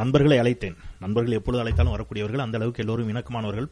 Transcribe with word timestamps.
நண்பர்களை 0.00 0.36
அழைத்தேன். 0.38 0.76
நண்பர்கள் 1.00 1.38
எப்பொழுது 1.38 1.62
அழைத்தாலும் 1.62 1.94
வரக்கூடியவர்கள் 1.94 2.44
அந்த 2.44 2.58
அளவுக்கு 2.58 2.82
எல்லோரும் 2.84 3.10
இணக்கமானவர்கள். 3.14 3.68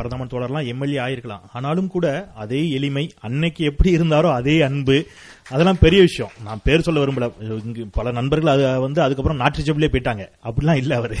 ஆ, 0.00 0.02
பிரதமர் 0.02 0.30
தோழர்லாம் 0.32 0.68
எம்எல்ஏ 0.70 0.98
ஆயிருக்கலாம். 1.04 1.42
ஆனாலும் 1.52 1.88
கூட 1.88 2.06
அதே 2.36 2.60
எளிமை 2.76 3.02
அன்னைக்கு 3.26 3.62
எப்படி 3.70 3.90
இருந்தாரோ 3.96 4.28
அதே 4.36 4.54
அன்பு 4.66 4.96
அதெல்லாம் 5.50 5.80
பெரிய 5.82 6.00
விஷயம். 6.02 6.32
நான் 6.46 6.62
பேர் 6.66 6.84
சொல்ல 6.86 7.00
விரும்பல. 7.02 7.26
இங்கு 7.60 7.84
பல 7.90 8.10
நண்பர்கள் 8.18 8.52
அது 8.52 8.64
வந்து 8.84 9.00
அதுக்கப்புறம் 9.04 9.40
நாட்டு 9.42 9.64
ஜபிலே 9.66 9.88
போயிட்டாங்க. 9.92 10.24
அப்படிலாம் 10.44 10.80
இல்லை 10.82 10.96
அவர். 11.00 11.14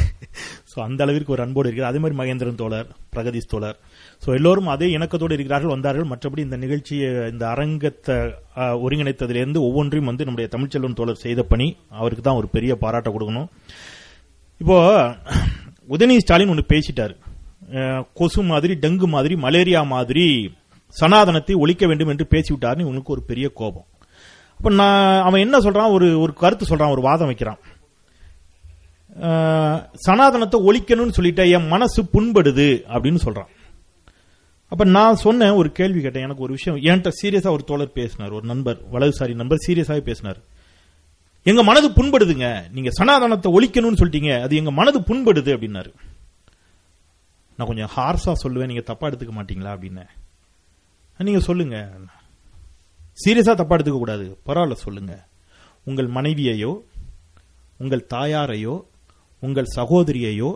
ஸோ 0.72 0.76
அந்த 0.84 1.00
அளவிற்கு 1.04 1.34
ஒரு 1.36 1.44
அன்போடு 1.44 1.68
இருக்கிறார். 1.68 1.92
அதே 1.92 2.00
மாதிரி 2.02 2.18
மகேந்திரன் 2.20 2.60
தோழர் 2.60 2.90
பிரகதீஷ் 3.14 3.50
தோழர். 3.52 3.78
ஸோ 4.22 4.28
எல்லோரும் 4.38 4.68
அதே 4.68 4.88
இணக்கத்தோடு 4.96 5.36
இருக்கிறார்கள் 5.36 5.74
வந்தார்கள். 5.74 6.10
மற்றபடி 6.12 6.42
இந்த 6.44 6.56
நிகழ்ச்சியை 6.56 7.10
இந்த 7.32 7.44
அரங்கத்தை 7.54 8.18
ஆ, 8.56 8.64
ஒருங்கிணைத்ததிலிருந்து 8.84 9.58
ஒவ்வொன்றையும் 9.60 10.10
வந்து 10.10 10.24
நம்முடைய 10.24 10.48
தமிழ்ச்செல்வன் 10.54 10.94
தோழர் 10.94 11.24
செய்த 11.24 11.42
பணி 11.44 11.68
அவருக்கு 11.96 12.22
தான் 12.22 12.40
ஒரு 12.40 12.48
பெரிய 12.48 12.74
பாராட்ட 12.76 13.10
கொடுக்கணும். 13.10 13.50
இப்போ 14.60 14.78
உதயநிதி 15.88 16.24
ஸ்டாலின் 16.24 16.52
ஒன்று 16.54 16.70
பேசிட்டாரு. 16.72 17.14
கொசு 18.18 18.42
மாதிரி 18.42 18.74
டெங்கு 18.84 19.06
மாதிரி 19.14 19.34
மலேரியா 19.36 19.82
மாதிரி 19.94 20.26
சனாதனத்தை 20.94 21.54
ஒழிக்க 21.54 21.86
வேண்டும் 21.86 22.08
என்று 22.08 22.26
பேசிவிட்டாருன்னு 22.30 22.86
இவனுக்கு 22.86 23.14
ஒரு 23.16 23.22
பெரிய 23.22 23.48
கோபம். 23.60 23.86
அப்ப 24.58 24.70
நான் 24.70 25.22
அவன் 25.26 25.44
என்ன 25.44 25.58
சொல்றான்? 25.58 25.92
ஒரு 25.96 26.06
ஒரு 26.20 26.32
கருத்து 26.40 26.64
சொல்றான் 26.70 26.94
ஒரு 26.96 27.02
வாதம் 27.08 27.30
வைக்கிறான். 27.30 27.60
சனாதனத்தை 30.06 30.58
ஒழிக்கணும்னு 30.68 31.16
சொல்லிட்ட 31.16 31.44
என் 31.56 31.70
மனசு 31.74 32.00
புண்படுது 32.14 32.68
அப்படின்னு 32.94 33.20
சொல்றான். 33.26 33.50
அப்ப 34.72 34.84
நான் 34.96 35.22
சொன்னேன் 35.24 35.58
ஒரு 35.60 35.68
கேள்வி 35.78 36.00
கேட்டேன். 36.00 36.26
எனக்கு 36.26 36.44
ஒரு 36.46 36.52
விஷயம் 36.52 36.78
என்கிட்ட 36.88 37.10
சீரியஸா 37.20 37.50
ஒரு 37.56 37.64
தோழர் 37.70 37.96
பேசினார் 37.98 38.36
ஒரு 38.38 38.46
நண்பர் 38.46 38.78
வலதுசாரி 38.92 39.34
நண்பர் 39.40 39.64
சீரியஸாவே 39.66 40.02
பேசினார். 40.10 40.40
எங்க 41.46 41.62
மனது 41.62 41.88
புண்படுதுங்க 41.88 42.48
நீங்க 42.72 42.90
சனாதனத்தை 42.90 43.50
ஒழிக்கணும்னு 43.56 44.00
சொல்லிட்டீங்க 44.00 44.32
அது 44.40 44.56
எங்க 44.56 44.70
மனது 44.70 45.00
புண்படுது 45.00 45.50
அப்படின்னாரு. 45.56 45.90
நான் 47.60 47.70
கொஞ்சம் 47.70 47.92
ஹார்ஸாக 47.96 48.36
சொல்லுவேன் 48.42 48.70
நீங்கள் 48.72 48.88
தப்பாக 48.90 49.10
எடுத்துக்க 49.10 49.34
மாட்டீங்களா 49.38 49.72
அப்படின்னு. 49.74 50.04
நீங்கள் 51.28 51.46
சொல்லுங்க. 51.48 51.78
சீரியஸாக 53.22 53.56
தப்பாக 53.60 53.76
எடுத்துக்கக்கூடாது 53.78 54.26
பரவாயில்ல 54.48 54.76
சொல்லுங்க. 54.84 55.14
உங்கள் 55.88 56.08
மனைவியையோ 56.16 56.72
உங்கள் 57.82 58.06
தாயாரையோ 58.14 58.74
உங்கள் 59.42 59.72
சகோதரியையோ 59.76 60.50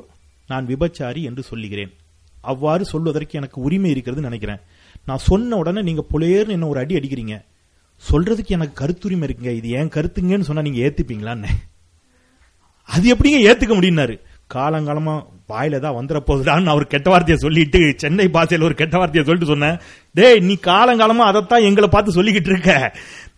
நான் 0.50 0.66
விபச்சாரி 0.70 1.20
என்று 1.28 1.42
சொல்லுகிறேன். 1.50 1.92
அவ்வாறு 2.52 2.84
சொல்வதற்கு 2.84 3.38
எனக்கு 3.40 3.58
உரிமை 3.66 3.90
இருக்கிறது 3.90 4.22
நினைக்கிறேன். 4.28 4.60
நான் 5.08 5.22
சொன்ன 5.28 5.56
உடனே 5.56 5.82
நீங்கள் 5.82 6.08
புலையர்னு 6.12 6.56
என்ன 6.56 6.66
ஒரு 6.72 6.80
அடி 6.82 6.94
அடிக்கிறீங்க. 6.98 7.36
சொல்றதுக்கு 8.10 8.56
எனக்கு 8.56 8.74
கருத்துரிமை 8.80 9.26
இருக்குங்க. 9.26 9.52
இது 9.60 9.68
ஏன் 9.78 9.94
கருத்துங்கன்னு 9.96 10.48
சொன்னா 10.48 10.66
நீங்க 10.66 10.80
ஏத்துப்பீங்களான்னு. 10.86 11.50
அது 12.88 13.04
எப்படிங்க 13.14 13.38
ஏத்துக்க 13.50 13.74
முடியும்னாரு? 13.76 14.16
காலங்காலமா 14.54 15.14
வாயில 15.50 15.78
தான் 15.84 15.96
வந்துட 15.96 16.18
போகுதான்னு 16.28 16.72
அவர் 16.72 16.92
கெட்ட 16.92 17.08
வார்த்தையை 17.10 17.38
சொல்லிட்டு 17.42 17.80
சென்னை 18.02 18.26
பாசையில் 18.36 18.66
ஒரு 18.68 18.74
கெட்ட 18.74 18.94
வார்த்தையை 18.98 19.24
சொல்லிட்டு 19.26 19.50
சொன்னேன். 19.52 19.76
டேய் 20.18 20.40
நீ 20.48 20.54
காலங்காலமா 20.68 21.24
அதைத்தான் 21.30 21.66
எங்களை 21.68 21.88
பார்த்து 21.88 22.16
சொல்லிக்கிட்டு 22.18 22.50
இருக்க. 22.52 22.72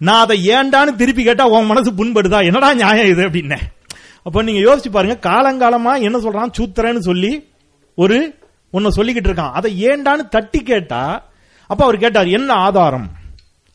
நான் 0.07 0.23
அதை 0.25 0.37
ஏண்டான்னு 0.57 0.93
திருப்பி 1.01 1.23
கேட்டா 1.23 1.47
உன் 1.55 1.71
மனசு 1.73 1.93
புண்படுதா? 2.01 2.41
என்னடா 2.49 2.69
நியாயம் 2.75 3.11
இது 3.13 3.23
அப்படின்னு. 3.29 3.59
அப்ப 4.27 4.43
நீங்க 4.43 4.61
யோசிச்சு 4.69 4.91
பாருங்க 4.97 5.17
காலங்காலமா 5.29 5.93
என்ன 6.07 6.19
சொல்றான் 6.19 6.55
சூத்திரன்னு 6.59 7.03
சொல்லி 7.09 7.33
ஒரு 7.95 8.19
உன்னை 8.71 8.91
சொல்லிக்கிட்டு 8.97 9.31
இருக்கான். 9.31 9.57
அதை 9.59 9.71
ஏண்டான்னு 9.89 10.25
தட்டி 10.29 10.61
கேட்டா 10.71 11.03
அப்ப 11.71 11.81
அவர் 11.85 12.03
கேட்டார் 12.05 12.35
என்ன 12.39 12.51
ஆதாரம்? 12.67 13.09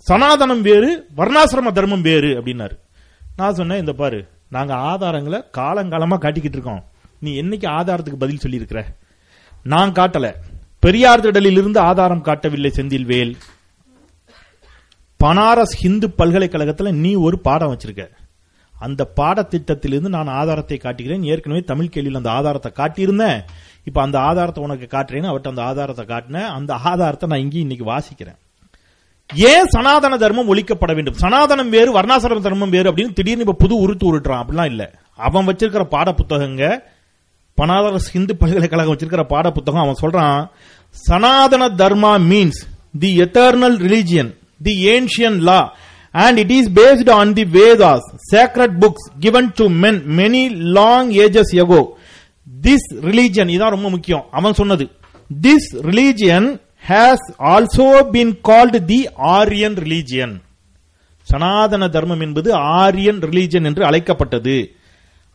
சனாதனம் 0.08 0.62
வேறு 0.62 0.90
வர்ணாசிரம 1.18 1.72
தர்மம் 1.72 2.08
வேறு 2.10 2.30
அப்படின்னாரு. 2.40 2.76
நான் 3.36 3.58
சொன்னேன் 3.60 3.80
இந்த 3.80 3.94
பாரு 3.94 4.20
நாங்க 4.50 4.74
ஆதாரங்களை 4.92 5.42
காலங்காலமா 5.58 6.18
காட்டிக்கிட்டு 6.24 6.58
இருக்கோம். 6.60 6.82
நீ 7.24 7.32
என்னைக்கு 7.42 7.68
ஆதாரத்துக்கு 7.80 8.24
பதில் 8.24 8.44
சொல்லியிருக்கிற? 8.44 8.82
நான் 9.66 9.92
காட்டல. 9.92 10.28
பெரியார் 10.80 11.24
திடலில் 11.26 11.60
இருந்து 11.62 11.80
ஆதாரம் 11.80 12.26
காட்டவில்லை 12.28 12.72
செந்தில்வேல் 12.76 13.34
பனாரஸ் 15.20 15.76
ஹிந்து 15.82 16.08
பல்கலைக்கழகத்தில் 16.20 17.00
நீ 17.04 17.14
ஒரு 17.26 17.40
பாடம் 17.40 17.72
வச்சிருக்க. 17.74 18.06
அந்த 18.76 19.02
பாடத்திட்டத்திலிருந்து 19.20 20.12
நான் 20.16 20.28
ஆதாரத்தை 20.28 20.78
காட்டுகிறேன் 20.78 21.24
ஏற்கனவே 21.24 21.62
தமிழ் 21.62 21.92
கேள்வியில் 21.94 22.20
அந்த 22.22 22.32
ஆதாரத்தை 22.32 22.72
காட்டியிருந்தேன். 22.80 23.42
இப்போ 23.84 24.00
அந்த 24.02 24.18
ஆதாரத்தை 24.20 24.64
உனக்கு 24.64 24.88
காட்டுறேன்னு 24.92 25.30
அவர்கிட்ட 25.32 25.54
அந்த 25.54 25.64
ஆதாரத்தை 25.64 26.06
காட்டினேன். 26.06 26.50
அந்த 26.58 26.74
ஆதாரத்தை 26.92 27.30
நான் 27.30 27.40
இங்கே 27.40 27.60
இன்னைக்கு 27.60 27.86
வாசிக்கிறேன். 27.92 28.40
ஏன் 29.50 29.70
சனாதன 29.70 30.18
தர்மம் 30.18 30.50
ஒழிக்கப்பட 30.54 30.94
வேண்டும்? 30.96 31.20
சனாதனம் 31.22 31.70
வேறு 31.70 31.92
வர்ணாசிரம 32.00 32.42
தர்மம் 32.42 32.70
வேறு 32.70 32.92
அப்படின்னு 32.92 33.14
திடீர்னு 33.14 33.46
இப்ப 33.48 33.56
புது 33.60 33.76
உருத்து 33.78 34.06
உருட்டுறான். 34.10 34.42
அப்படிலாம் 34.44 34.72
இல்ல. 34.74 34.86
அவன் 35.28 35.48
வச்சிருக்கிற 35.48 35.84
பாட 35.84 36.14
புத்தகங்க 36.14 36.64
பனாரஸ் 37.62 38.10
ஹிந்து 38.16 38.36
பல்கலைக்கழகம் 38.42 38.94
வச்சிருக்கிற 38.94 39.26
பாட 39.34 39.48
புத்தகம் 39.58 39.84
அவன் 39.86 40.02
சொல்றான் 40.04 40.42
Sanatana 40.96 41.64
Dharma 41.82 42.14
means 42.32 42.62
the 43.04 43.12
eternal 43.26 43.78
religion 43.88 44.32
the 44.68 44.74
ancient 44.94 45.40
law 45.50 45.60
and 46.16 46.40
it 46.44 46.54
is 46.58 46.70
based 46.80 47.12
on 47.18 47.34
the 47.40 47.46
Vedas 47.58 48.08
sacred 48.32 48.74
books 48.84 49.08
given 49.26 49.50
to 49.60 49.68
men 49.84 50.00
many 50.20 50.44
long 50.78 51.12
ages 51.26 51.54
ago 51.64 51.82
this 52.48 52.88
religion 53.10 53.52
இதான் 53.54 53.74
ரொம்ப 53.76 53.90
முக்கியம். 53.90 54.24
அவன் 54.32 54.58
சொன்னது 54.60 54.86
this 55.30 55.70
religion 55.90 56.48
has 56.90 57.26
also 57.54 57.88
been 58.14 58.34
called 58.42 58.80
the 58.86 59.00
Aryan 59.36 59.78
religion 59.84 60.34
Sanatana 61.28 61.88
Dharmam 61.88 62.24
என்பது 62.26 62.50
Aryan 62.54 63.20
religion 63.30 63.68
என்று 63.70 63.84
அழைக்கப்பட்டது. 63.86 64.56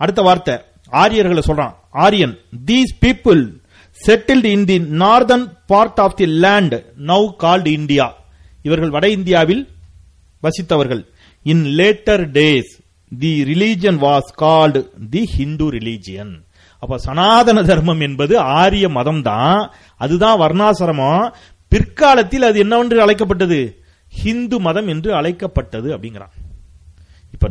அடுத்த 0.01 0.23
வார்த்தை 0.23 0.55
ஆரியர்களை 0.89 1.43
சொல்றான் 1.47 1.75
Aryan 1.91 2.39
these 2.67 2.95
people 3.01 3.65
settled 4.07 4.45
in 4.45 4.65
the 4.65 4.79
northern 4.79 5.59
part 5.67 6.01
of 6.01 6.17
the 6.17 6.27
land 6.27 6.75
now 6.99 7.37
called 7.37 7.73
India 7.73 8.15
இவர்கள் 8.63 8.91
வட 8.91 9.09
இந்தியாவில் 9.09 9.69
வசித்தவர்கள். 10.43 11.07
In 11.43 11.65
later 11.65 12.25
days 12.31 12.73
the 13.19 13.43
religion 13.43 13.99
was 13.99 14.33
called 14.35 14.93
the 15.11 15.27
Hindu 15.27 15.73
religion 15.73 16.45
அப்ப 16.79 16.99
சனாதன 16.99 17.63
தர்மம் 17.63 18.01
என்பது 18.01 18.39
ஆரிய 18.39 18.89
மதம் 18.89 19.23
தான். 19.23 19.73
அதுதான் 19.97 20.41
வர்ணாசிரமம். 20.41 21.35
பிற்காலத்தில் 21.69 22.43
அது 22.43 22.59
என்னவென்று 22.59 23.01
அழைக்கப்பட்டது? 23.01 23.83
ஹிந்து 24.09 24.61
மதம் 24.61 24.89
என்று 24.89 25.15
அழைக்கப்பட்டது 25.15 25.99
அப்படிங்கிறான். 25.99 26.35
இப்ப 27.33 27.49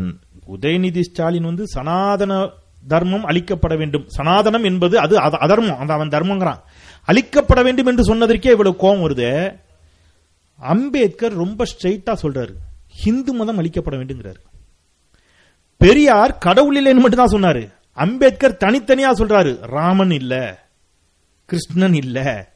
உதயநிதி 0.57 1.01
ஸ்டாலின் 1.01 1.44
வந்து 1.44 1.68
சனாதன 1.68 2.50
தர்மம் 2.88 3.25
அழிக்கப்பட 3.25 3.78
வேண்டும். 3.78 4.07
சனாதனம் 4.18 4.63
என்பது 4.63 5.00
அது 5.00 5.18
அதர்மம். 5.18 5.78
அந்த 5.78 5.94
அவன் 5.94 6.07
தர்மங்கிறான். 6.07 6.59
அழிக்கப்பட 7.06 7.63
வேண்டும் 7.63 7.85
என்று 7.85 8.16
சொன்னதற்கே 8.16 8.51
இவ்வளவு 8.51 8.75
கோபம் 8.75 9.09
வருது. 9.09 9.59
அம்பேத்கர் 10.57 11.34
ரொம்ப 11.34 11.63
ஸ்ட்ரெயிட்டா 11.63 12.16
சொல்றாரு. 12.22 12.53
ஹிந்து 12.88 13.34
மதம் 13.34 13.63
அழிக்கப்பட 13.63 13.95
வேண்டுங்கிறாரு. 13.95 14.35
பெரியார் 15.78 16.38
கடவுள் 16.38 16.84
இல்லைன்னு 16.84 17.00
மட்டும் 17.00 17.25
தான் 17.25 17.41
சொன்னாரு. 17.41 17.74
அம்பேத்கர் 17.94 18.57
தனித்தனியா 18.59 19.12
சொல்றாரு. 19.12 19.62
ராமன் 19.62 20.12
இல்ல. 20.12 20.63
கிருஷ்ணன் 21.45 21.94
இல்ல. 21.94 22.50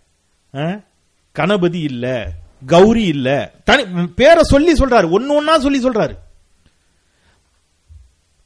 கணபதி 1.32 1.80
இல்ல. 1.80 2.32
கௌரி 2.66 3.04
இல்ல. 3.04 3.52
தனி 3.64 4.08
பேரை 4.08 4.44
சொல்லி 4.44 4.74
சொல்றாரு. 4.74 5.10
ஒன்னு 5.10 5.44
ஒன்னா 5.44 5.60
சொல்லி 5.60 5.90
சொல்றாரு. 5.90 6.16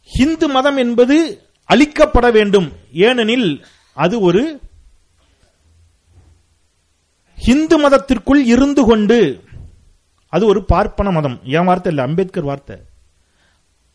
ஹிந்து 0.01 0.47
மதம் 0.47 0.77
என்பது 0.77 1.42
அழிக்கப்பட 1.69 2.31
வேண்டும். 2.31 2.67
ஏனெனில் 2.91 3.49
அது 3.97 4.15
ஒரு 4.19 4.43
ஹிந்து 7.37 7.77
மதத்திற்குள் 7.79 8.41
இருந்து 8.45 8.83
கொண்டு 8.85 9.17
அது 10.33 10.43
ஒரு 10.45 10.61
பார்ப்பன 10.65 11.11
மதம். 11.11 11.39
என் 11.43 11.63
வார்த்தை 11.63 11.91
இல்லை? 11.91 12.05
அம்பேத்கர் 12.07 12.43
வார்த்தை. 12.43 12.75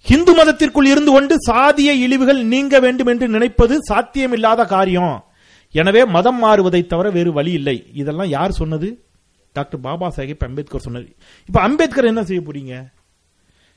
ஹிந்து 0.06 0.32
மதத்திற்குள் 0.34 0.88
இருந்து 0.90 1.12
கொண்டு 1.12 1.34
சாதிய 1.50 1.90
இழிவுகள் 2.04 2.40
நீங்க 2.44 2.80
வேண்டும் 2.80 3.06
என்று 3.06 3.28
நினைப்பது 3.28 3.74
சாத்தியமில்லாத 3.90 4.66
காரியம். 4.66 5.16
எனவே 5.74 6.04
மதம் 6.04 6.44
மாறுவதை 6.44 6.86
தவிர 6.86 7.10
வேறு 7.10 7.32
வழி 7.32 7.52
இல்லை. 7.52 7.76
இதெல்லாம் 7.92 8.28
யார் 8.28 8.58
சொன்னது? 8.60 8.88
டாக்டர் 9.52 9.80
பாபா 9.80 10.12
சாஹேப் 10.16 10.46
அம்பேத்கர் 10.46 10.86
சொன்னது. 10.86 11.08
இப்ப 11.46 11.60
அம்பேத்கர் 11.60 12.04
என்ன 12.04 12.22
செய்ய 12.24 12.42
போறீங்க? 12.42 12.74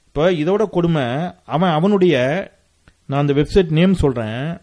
இப்ப 0.08 0.32
இதோட 0.32 0.70
கொடுமை 0.70 1.06
அவன் 1.46 1.70
அவனுடைய 1.70 2.16
நான் 3.12 3.22
அந்த 3.22 3.34
வெப்சைட் 3.34 3.72
நேம் 3.78 3.94
சொல்றேன். 3.94 4.60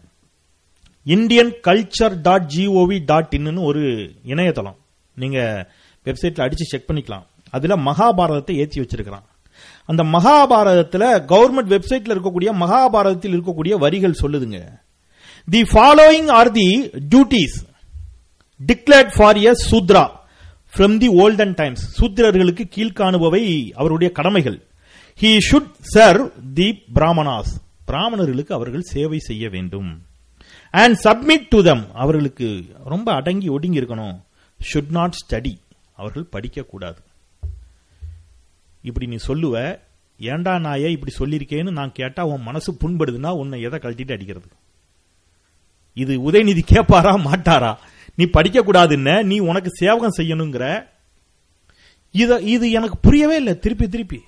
Indian 1.03 1.51
culture 1.67 2.15
dot 2.21 2.51
GOV 2.55 2.97
dot 3.05 3.35
இன்னு 3.37 3.63
ஒரு 3.63 3.83
இணையதளம். 4.23 4.77
நீங்க 5.15 5.39
வெப்சைட்ல 6.05 6.41
அடிச்சு 6.45 6.69
செக் 6.71 6.87
பண்ணிக்கலாம். 6.87 7.25
அதுல 7.51 7.75
மகாபாரதத்தை 7.75 8.55
ஏற்றி 8.55 8.81
வச்சிருக்கிறான். 8.81 9.25
அந்த 9.85 10.03
மகாபாரதத்துல 10.03 11.05
கவர்மெண்ட் 11.31 11.71
வெப்சைட்ல 11.75 12.13
இருக்கக்கூடிய 12.15 12.49
மகாபாரதத்தில் 12.63 13.35
இருக்கக்கூடிய 13.37 13.77
வரிகள் 13.77 14.19
சொல்லுதுங்க. 14.21 14.59
The 15.49 15.61
following 15.61 16.31
are 16.39 16.51
the 16.51 16.67
duties 17.09 17.57
declared 18.67 19.13
for 19.15 19.37
a 19.37 19.53
Shudra 19.69 20.05
from 20.73 20.97
the 20.97 21.07
olden 21.07 21.55
times 21.55 21.85
சூத்திரர்களுக்கு 22.01 22.65
கீழ்காணுபவை 22.75 23.45
அவருடைய 23.81 24.13
கடமைகள். 24.13 24.59
He 25.21 25.37
should 25.51 25.71
serve 25.95 26.29
the 26.53 26.67
Brahmanas 26.95 27.53
பிராமணர்களுக்கு 27.89 28.53
அவர்கள் 28.57 28.89
சேவை 28.93 29.19
செய்ய 29.29 29.45
வேண்டும். 29.55 29.91
அண்ட் 30.81 30.97
சப்மிட் 31.03 31.49
டு 31.49 31.59
தம் 31.67 31.83
அவர்களுக்கு 31.93 32.47
ரொம்ப 32.93 33.07
அடங்கி 33.19 33.47
ஒடுங்கி 33.55 33.79
இருக்கணும் 33.81 34.15
ஷுட் 34.69 34.91
நாட் 34.97 35.19
ஸ்டடி 35.19 35.53
அவர்கள் 35.95 36.31
படிக்கக்கூடாது. 36.33 36.99
இப்படி 38.81 39.05
நீ 39.07 39.17
சொல்லுவ 39.27 39.55
ஏண்டா 40.19 40.53
நாய 40.65 40.89
இப்படி 40.95 41.13
சொல்லியிருக்கேன்னு 41.19 41.71
நான் 41.71 41.97
கேட்டா 41.99 42.21
உன் 42.31 42.47
மனசு 42.47 42.69
புண்படுதுன்னா 42.81 43.31
உன்னை 43.41 43.57
எதை 43.67 43.77
கழட்டிட்டு 43.79 44.15
அடிக்கிறது? 44.15 44.47
இது 45.93 46.13
உதயநிதி 46.29 46.63
கேட்பாரா 46.71 47.13
மாட்டாரா? 47.27 47.71
நீ 48.15 48.25
படிக்க 48.35 48.59
கூடாதுன்னு 48.61 49.15
நீ 49.23 49.37
உனக்கு 49.49 49.69
சேவகம் 49.81 50.17
செய்யணுங்கிற. 50.17 50.65
இத 52.11 52.39
இது 52.53 52.65
எனக்கு 52.77 52.97
புரியவே 52.97 53.35
இல்லை. 53.35 53.53
திருப்பி 53.65 53.87
திருப்பி. 53.87 54.19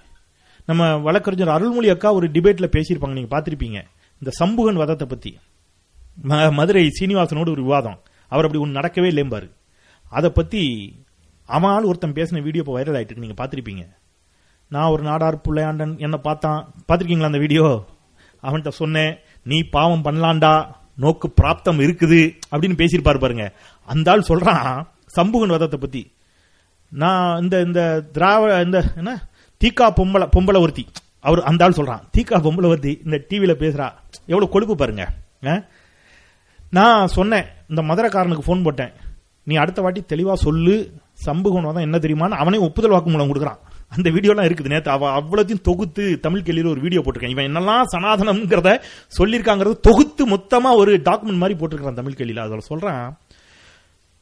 நம்ம 0.66 0.98
வழக்கறிஞர் 0.98 1.50
அருள்மொழி 1.50 1.90
அக்கா 1.90 2.14
ஒரு 2.14 2.28
டிபேட்ல 2.28 2.72
பேசியிருப்பாங்க. 2.72 3.12
நீங்க 3.12 3.40
பார்த்திருப்பீங்க. 3.40 3.84
இந்த 4.22 4.30
சம்புகன் 4.40 4.76
வதத்தை 4.76 5.06
பத்தி. 5.06 5.40
ம- 6.24 6.52
மதுரை 6.52 6.90
சீனிவாசனோடு 7.00 7.50
ஒரு 7.50 7.64
விவாதம். 7.64 8.00
அவர் 8.28 8.46
அப்படி 8.46 8.64
ஒன்று 8.64 8.82
நடக்கவே 8.82 9.14
இல்லைம்பாரு. 9.14 9.52
அதை 10.10 10.30
பத்தி 10.30 10.94
அவனால் 11.46 11.84
ஒருத்தன் 11.84 12.14
பேசின 12.14 12.42
வீடியோ 12.42 12.64
இப்போ 12.66 12.80
வைரல் 12.80 12.96
ஆயிட்டு 12.96 13.18
நீங்கள் 13.18 13.62
நீங்க 13.64 13.88
நான் 14.70 14.92
ஒரு 14.92 15.04
நாடார் 15.04 15.42
புள்ளையாண்டன் 15.48 15.98
என்ன 15.98 16.18
பார்த்தான். 16.18 16.74
பார்த்துருக்கீங்களா 16.88 17.24
அந்த 17.24 17.38
வீடியோ? 17.38 17.86
அவன்கிட்ட 18.44 18.70
சொன்னேன் 18.70 19.18
நீ 19.44 19.64
பாவம் 19.64 20.04
பண்ணலாண்டா 20.04 20.68
நோக்கு 20.96 21.34
பிராப்தம் 21.42 21.80
இருக்குது. 21.80 22.38
அப்படின்னு 22.52 22.76
பேசியிருப்பாரு 22.78 23.20
பாருங்க. 23.20 23.54
அந்த 23.86 24.12
ஆள் 24.12 24.26
சொல்றான் 24.28 24.88
சம்புகன் 25.16 25.54
வதத்தை 25.54 25.80
பத்தி. 25.80 26.14
நான் 26.90 27.42
இந்த 27.42 27.62
இந்த 27.62 28.02
திராவிட 28.02 28.62
இந்த 28.62 28.92
என்ன? 28.96 29.30
தீக்கா 29.62 29.84
பொம்பளை 29.84 30.28
பொம்பளை 30.38 30.60
ஒருத்தி 30.60 30.86
அவர் 31.20 31.44
அந்த 31.44 31.66
ஆள் 31.66 31.72
சொல்றான். 31.72 32.02
தீக்கா 32.18 32.42
பொம்பளை 32.42 32.66
ஒருத்தி 32.66 33.02
இந்த 33.06 33.26
டிவியில 33.30 33.58
பேசுறா. 33.58 33.92
எவ்வளவு 34.26 34.50
கொழுப்பு 34.50 34.76
பாருங்க. 34.76 35.14
நான் 36.70 37.08
சொன்னேன் 37.08 37.46
இந்த 37.68 37.82
மதுரக்காரனுக்கு 37.82 38.40
ஃபோன் 38.48 38.64
போட்டேன். 38.64 38.92
நீ 39.44 39.56
அடுத்த 39.56 39.82
வாட்டி 39.82 40.04
தெளிவா 40.08 40.34
சொல்லு. 40.34 40.94
சம்புகன் 41.26 41.64
தான் 41.64 41.76
என்ன 41.76 41.98
தெரியுமான்னு 41.98 42.30
அவனே 42.30 42.58
ஒப்புதல் 42.58 42.92
வாக்குமூலம் 42.92 43.30
கொடுக்குறான். 43.30 43.58
அந்த 43.88 44.10
வீடியோலாம் 44.10 44.46
இருக்குது 44.46 44.68
நேற்று 44.68 44.92
அவ 44.92 45.22
அவ்வளோத்தையும் 45.22 45.62
தொகுத்து 45.62 46.20
தமிழ் 46.20 46.40
கேள்வியில் 46.40 46.70
ஒரு 46.70 46.82
வீடியோ 46.82 47.02
போட்டிருக்கேன். 47.02 47.30
இவன் 47.30 47.56
என்னெல்லாம் 47.56 47.84
சனாதனம்ங்கிறத 47.98 48.82
சொல்லியிருக்காங்கிறது 49.18 49.80
தொகுத்து 49.80 50.28
மொத்தமா 50.28 50.76
ஒரு 50.76 50.98
டாக்குமெண்ட் 50.98 51.38
மாதிரி 51.38 51.60
போட்டிருக்கிறான் 51.60 51.94
தமிழ் 51.94 52.12
கேள்வியில். 52.12 52.40
அதில் 52.40 52.62
சொல்றான் 52.70 53.14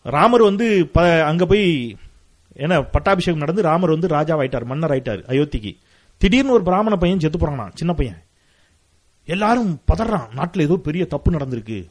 ராமர் 0.04 0.44
வந்து 0.44 0.88
ப- 0.88 1.24
அங்க 1.24 1.46
போய் 1.46 1.98
ஏன்னா 2.60 2.88
பட்டாபிஷேகம் 2.92 3.40
நடந்து 3.40 3.62
ராமர் 3.62 3.90
வந்து 3.90 4.08
ராஜாவாயிட்டார் 4.08 4.66
மன்னர் 4.66 4.92
ஆயிட்டார் 4.92 5.22
அயோத்திக்கு. 5.28 5.78
திடீர்னு 6.18 6.52
ஒரு 6.52 6.64
பிராமண 6.64 6.96
பையன் 6.96 7.20
செத்து 7.20 7.38
போறானா 7.38 7.72
சின்ன 7.74 7.94
பையன். 7.94 8.24
எல்லாரும் 9.26 9.82
பதறான் 9.88 10.34
நாட்டில் 10.34 10.66
ஏதோ 10.66 10.76
பெரிய 10.76 11.06
தப்பு 11.06 11.32
நடந்திருக்கு. 11.32 11.90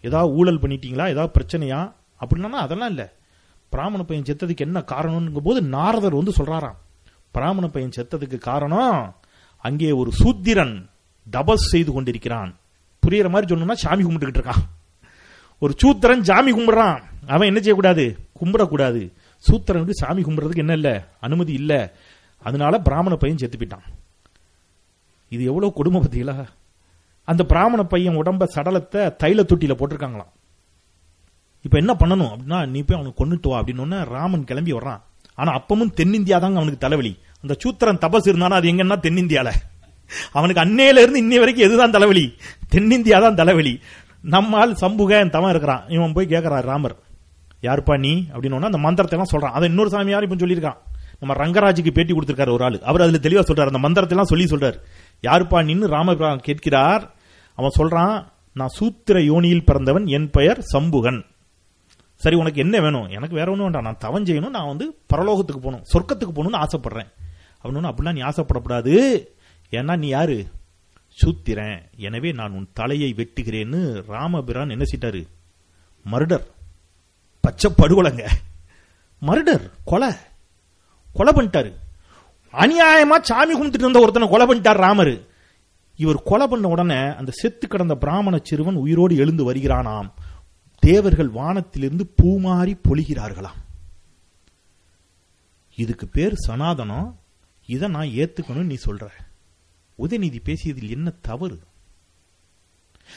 ஏதாவது 0.00 0.34
ஊழல் 0.34 0.58
பண்ணிட்டீங்களா? 0.58 1.08
ஏதாவது 1.08 1.30
பிரச்சனையா? 1.38 1.92
அப்படின்னா 2.20 2.48
அதெல்லாம் 2.48 2.88
இல்ல. 2.88 3.12
பிராமண 3.68 4.02
பையன் 4.02 4.24
செத்ததுக்கு 4.24 4.56
என்ன 4.56 4.84
காரணம்ங்கும் 4.86 5.44
போது 5.44 5.62
நாரதர் 5.62 6.14
வந்து 6.14 6.32
சொல்றாராம். 6.36 6.78
பிராமண 7.30 7.66
பையன் 7.66 7.90
செத்ததுக்கு 7.96 8.38
காரணம் 8.38 9.14
அங்கே 9.56 9.92
ஒரு 9.92 10.12
சூத்திரன் 10.12 10.88
தபஸ் 11.32 11.68
செய்து 11.72 11.92
கொண்டிருக்கிறான். 11.92 12.56
புரியுற 13.06 13.30
மாதிரி 13.30 13.54
சொன்னோம்னா 13.54 13.72
சாமி 13.72 14.02
கும்பிட்டுக்கிட்டு 14.02 14.42
இருக்கான். 14.42 14.64
ஒரு 15.58 15.74
சூத்திரன் 15.76 16.24
சாமி 16.24 16.52
கும்பிடுறான். 16.52 17.02
அவன் 17.26 17.46
என்ன 17.46 17.58
செய்யக்கூடாது? 17.58 18.18
கும்பிடக்கூடாது. 18.40 19.12
சூத்திரனுக்கு 19.48 20.00
சாமி 20.02 20.22
கும்பிட்றதுக்கு 20.22 20.64
என்ன 20.64 20.72
இல்லை? 20.72 20.94
அனுமதி 21.20 21.52
இல்லை. 21.52 21.80
அதனால 22.38 22.78
பிராமண 22.78 23.14
பையன் 23.16 23.40
செத்து 23.42 23.58
போயிட்டான். 23.58 23.86
இது 25.28 25.42
எவ்வளோ 25.44 25.72
கொடுமை 25.76 26.00
பார்த்தீங்களா? 26.00 26.36
அந்த 27.24 27.42
பிராமண 27.44 27.82
பையன் 27.84 28.18
உடம்ப 28.22 28.46
சடலத்தை 28.54 29.02
தைல 29.22 29.44
தொட்டியில் 29.50 29.78
போட்டிருக்காங்களாம். 29.80 30.30
இப்போ 31.66 31.76
என்ன 31.78 31.92
பண்ணணும் 32.00 32.30
அப்படின்னா 32.32 32.58
நீ 32.66 32.78
போய் 32.82 32.98
அவனுக்கு 32.98 33.20
கொண்டுட்டு 33.20 33.48
வா 33.48 33.58
அப்படின்னு 33.60 34.04
ராமன் 34.04 34.44
கிளம்பி 34.44 34.72
வர்றான். 34.72 35.00
ஆனால் 35.34 35.56
அப்பமும் 35.58 35.92
தென்னிந்தியா 35.98 36.38
தாங்க 36.40 36.58
அவனுக்கு 36.60 36.84
தலைவலி. 36.84 37.12
அந்த 37.42 37.54
சூத்திரன் 37.62 38.00
தபஸ் 38.04 38.28
இருந்தானா 38.30 38.56
அது 38.60 38.70
எங்கன்னா 38.72 38.96
தென்னிந்தியால? 39.06 39.50
அவனுக்கு 40.38 40.62
அன்னையில 40.64 41.02
இருந்து 41.02 41.22
இன்னை 41.24 41.38
வரைக்கும் 41.38 41.66
எதுதான் 41.68 41.94
தலைவலி? 41.96 42.24
தென்னிந்தியா 42.74 43.18
தான் 43.20 43.38
தலைவலி. 43.40 43.74
நம்மால் 44.34 44.72
சம்புகன் 44.80 45.34
தவன் 45.36 45.50
இருக்கிறான். 45.50 45.84
இவன் 45.88 46.12
போய் 46.12 46.32
கேட்கிறான் 46.32 46.66
ராமர் 46.70 46.96
யாருப்பா 47.62 47.98
நீ? 47.98 48.26
அப்படின்னு 48.32 48.60
அந்த 48.60 48.78
மந்திரத்தை 48.78 49.18
எல்லாம் 49.18 49.32
சொல்றான். 49.32 49.54
அதை 49.54 49.68
இன்னொரு 49.68 49.88
சாமியார் 49.88 50.22
இப்ப 50.22 50.34
சொல்லியிருக்கான்? 50.34 50.76
நம்ம 51.20 51.46
ரங்கராஜுக்கு 51.46 51.90
பேட்டி 51.90 52.12
கொடுத்திருக்காரு 52.12 52.50
ஒரு 52.50 52.64
ஆள். 52.64 52.78
அவர் 52.78 53.00
அதுல 53.00 53.16
தெளிவா 53.16 53.44
சொல்றாரு. 53.44 53.66
அந்த 53.66 53.78
மந்திரத்தை 53.78 54.18
எல்லாம் 54.18 54.44
சொல்லி 54.44 54.44
சொல்றாரு. 54.44 54.80
யாருப்பா 55.22 55.64
நின்னு 55.64 55.86
ராமபிரான் 55.86 56.38
கேட்கிறார்? 56.38 57.14
அவன் 57.54 57.70
சொல்றான் 57.78 58.26
நான் 58.54 58.68
சூத்திர 58.68 59.18
யோனியில் 59.20 59.64
பிறந்தவன் 59.64 60.06
என் 60.06 60.30
பெயர் 60.30 60.64
சம்புகன். 60.72 61.24
சரி 62.14 62.36
உனக்கு 62.36 62.60
என்ன 62.60 62.80
வேணும்? 62.80 63.08
எனக்கு 63.08 63.34
வேற 63.34 63.50
ஒன்றும் 63.50 63.62
வேண்டாம். 63.62 63.82
நான் 63.82 63.96
தவன் 63.98 64.22
செய்யணும். 64.22 64.48
நான் 64.48 64.66
வந்து 64.66 64.98
பரலோகத்துக்கு 65.14 65.60
போகணும். 65.60 65.84
சொர்க்கத்துக்கு 65.92 66.38
போகணும்னு 66.38 66.62
ஆசைப்படுறேன். 66.62 67.10
அப்படின்னு 67.64 67.92
அப்படிலாம் 67.92 68.12
நீ 68.12 68.20
ஆசைப்படக்கூடாது. 68.20 69.24
ஏன்னா 69.70 69.98
நீ 69.98 70.08
யாரு? 70.08 70.46
சூத்திரன். 71.08 71.82
எனவே 71.96 72.32
நான் 72.32 72.52
உன் 72.52 72.68
தலையை 72.72 73.14
வெட்டுகிறேன்னு 73.16 74.02
ராமபிரான் 74.06 74.70
என்ன 74.70 74.84
செய்தாரு? 74.96 75.26
மர்டர். 76.10 76.44
பச்சை 77.40 77.72
படுகொலைங்க. 77.76 78.28
மர்டர் 79.22 79.70
கொலை. 79.84 80.12
கொலை 81.12 81.32
பண்ணிட்டாரு. 81.32 81.72
அநியாயமா 82.52 83.20
சாமி 83.20 83.54
கும்பிட்டுட்டு 83.54 83.74
இருந்த 83.74 84.00
ஒருத்தனை 84.00 84.28
கொலை 84.28 84.46
பண்ணிட்டார் 84.46 84.76
ராமர். 84.76 85.28
இவர் 85.96 86.22
கொலை 86.22 86.46
பண்ண 86.46 86.68
உடனே 86.68 87.14
அந்த 87.14 87.30
செத்து 87.30 87.68
கிடந்த 87.68 87.94
பிராமண 87.94 88.38
சிறுவன் 88.42 88.74
உயிரோடு 88.74 89.16
எழுந்து 89.16 89.54
வருகிறானாம். 89.54 90.10
தேவர்கள் 90.78 91.28
வானத்திலிருந்து 91.28 92.14
பூமாறி 92.22 92.80
பொழிகிறார்களாம். 92.88 93.58
இதுக்கு 95.76 96.08
பேர் 96.08 96.34
சனாதனம். 96.48 97.14
இதை 97.66 97.88
நான் 97.88 98.06
ஏத்துக்கணும்னு 98.06 98.64
நீ 98.64 98.76
சொல்ற. 98.86 99.08
உதயநிதி 99.98 100.40
பேசியதில் 100.44 100.90
என்ன 100.90 101.12
தவறு? 101.20 101.60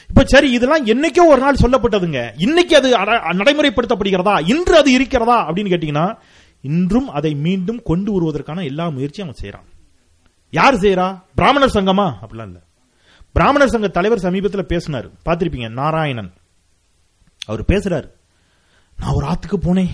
இப்ப 0.08 0.24
சரி 0.24 0.50
இதெல்லாம் 0.50 0.86
என்னைக்கோ 0.86 1.26
ஒரு 1.26 1.40
நாள் 1.40 1.62
சொல்லப்பட்டதுங்க. 1.62 2.32
இன்னைக்கு 2.36 2.76
அது 2.76 2.98
நடைமுறைப்படுத்தப்படுகிறதா? 2.98 4.56
இன்று 4.56 4.76
அது 4.76 4.92
இருக்கிறதா? 4.92 5.50
அப்படின்னு 5.50 5.72
கேட்டீங்கன்னா 5.72 6.16
இன்றும் 6.60 7.08
அதை 7.08 7.34
மீண்டும் 7.34 7.82
கொண்டு 7.82 8.12
வருவதற்கான 8.12 8.64
எல்லா 8.64 8.88
முயற்சியும் 8.88 9.28
அவன் 9.28 9.50
செய்யறான் 9.50 9.72
யார் 10.50 10.74
செய்யறா 10.74 11.22
பிராமணர் 11.34 11.74
சங்கமா? 11.74 12.12
அப்படிலாம் 12.22 12.46
இல்ல. 12.46 12.62
பிராமணர் 13.32 13.68
சங்க 13.68 13.88
தலைவர் 13.88 14.18
சமீபத்தில் 14.18 14.66
பேசினார். 14.66 15.08
பார்த்திருப்பீங்க 15.24 15.70
நாராயணன். 15.70 16.32
அவர் 17.46 17.62
பேசுறாரு. 17.62 18.10
நான் 19.00 19.12
ஒரு 19.12 19.26
ஆத்துக்கு 19.26 19.56
போனேன். 19.60 19.90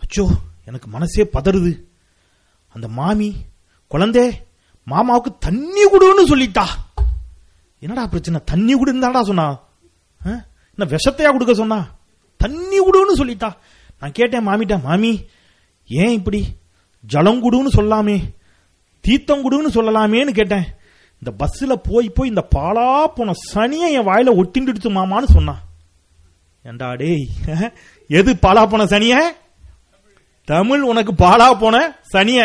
அச்சோ 0.00 0.28
எனக்கு 0.64 0.88
மனசே 0.88 1.28
பதறுது. 1.32 1.82
அந்த 2.68 2.88
மாமி 2.88 3.34
குழந்தை 3.88 4.42
மாமாவுக்கு 4.90 5.38
தண்ணி 5.38 5.84
குடுன்னு 5.84 6.24
சொல்லிட்டா. 6.26 6.66
என்னடா 7.82 8.06
பிரச்சனை? 8.06 8.40
தண்ணி 8.44 8.74
குடுன்னு 8.74 9.22
சொன்னா. 9.22 9.46
என்ன 10.78 10.96
விஷத்தையா 10.96 11.30
கொடுக்க 11.32 11.54
சொன்னா? 11.54 11.80
தண்ணி 12.36 12.78
குடுன்னு 12.80 13.20
சொல்லிட்டா. 13.20 13.50
நான் 14.00 14.12
கேட்டேன் 14.12 14.46
மாமிட்ட 14.48 14.82
மாமி 14.82 15.24
ஏன் 15.88 16.10
இப்படி? 16.10 16.46
ஜலம் 17.04 17.42
குடுன்னு 17.44 17.70
சொல்லாமே. 17.74 18.34
தீர்த்தம் 19.00 19.44
குடுன்னு 19.44 19.74
சொல்லலாமேன்னு 19.74 20.30
கேட்டேன். 20.30 20.66
இந்த 21.18 21.30
பஸ்ஸில் 21.30 21.82
போய் 21.82 22.10
போய் 22.10 22.28
இந்த 22.28 22.48
பாலா 22.54 23.06
போன 23.06 23.32
சனியை 23.54 23.88
என் 23.96 24.06
வாயில 24.06 24.30
ஒட்டிண்டுடுத்து 24.40 24.90
மாமான்னு 24.90 25.24
சொன்னான் 25.24 25.60
ஏண்டா 26.62 26.94
டேய் 26.94 27.26
எது 28.18 28.34
பாலா 28.34 28.68
போன 28.68 28.84
சனிய? 28.84 29.16
தமிழ் 30.44 30.82
உனக்கு 30.82 31.12
பாலா 31.12 31.58
போன 31.60 31.98
சனிய. 32.12 32.40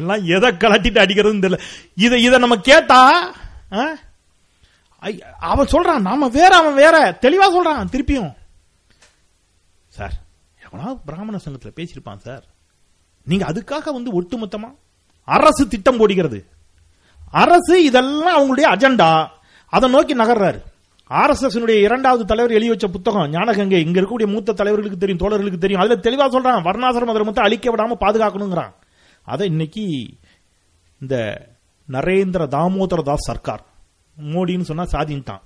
எல்லாம் 0.00 0.24
எதை 0.36 0.50
கலட்டிட்டு 0.50 1.02
அடிக்கிறதுன்னு 1.04 1.44
தெரியல. 1.44 1.60
இதை 1.94 2.22
இத 2.22 2.38
நம்ம 2.38 2.56
கேட்டா 2.56 3.00
அவன் 5.40 5.66
சொல்றான் 5.66 6.06
நாம 6.08 6.28
வேற 6.28 6.56
அவன் 6.56 6.74
வேற. 6.74 7.18
தெளிவா 7.20 7.46
சொல்றான் 7.56 7.86
திருப்பியும். 7.92 8.32
சார் 9.88 10.12
எவனாவது 10.66 10.98
பிராமண 11.06 11.36
சங்கத்துல 11.36 11.76
பேசியிருப்பான் 11.76 12.24
சார். 12.26 12.44
நீங்க 13.24 13.44
அதுக்காக 13.52 13.84
வந்து 13.84 14.10
ஒட்டுமொத்தமா 14.22 14.74
அரசு 15.24 15.68
திட்டம் 15.68 15.96
போடுகிறது. 15.96 16.38
அரசு 17.30 17.84
இதெல்லாம் 17.84 18.36
அவங்களுடைய 18.36 18.60
அஜெண்டா. 18.60 19.26
அதை 19.66 19.90
நோக்கி 19.90 20.16
நகர்றாரு. 20.16 20.60
ஆர்எஸ்எஸ் 21.10 21.68
இரண்டாவது 21.68 22.24
தலைவர் 22.24 22.54
எழுதி 22.54 22.68
வச்ச 22.68 22.86
புத்தகம் 22.86 23.32
ஞானகங்கை. 23.32 23.78
இங்க 23.86 24.00
இருக்கக்கூடிய 24.00 24.26
மூத்த 24.26 24.52
தலைவர்களுக்கு 24.52 25.02
தெரியும் 25.02 25.22
தோழர்களுக்கு 25.22 25.58
தெரியும். 25.58 25.82
அதுல 25.82 26.00
தெளிவா 26.00 26.26
சொல்றான் 26.30 26.62
வர்ணாசிரம 26.66 27.24
மட்டும் 27.24 27.44
அழிக்க 27.44 27.70
விடாம 27.70 27.90
பாதுகாக்கணுங்கிறான். 28.00 28.72
அதை 29.30 29.46
இன்னைக்கு 29.46 29.84
இந்த 31.00 31.16
நரேந்திர 31.88 32.48
தாமோதர 32.48 33.02
தாஸ் 33.02 33.24
சர்க்கார் 33.24 33.64
மோடின்னு 34.20 34.60
சொன்னா 34.60 34.84
சாதின்ட்டான் 34.84 35.40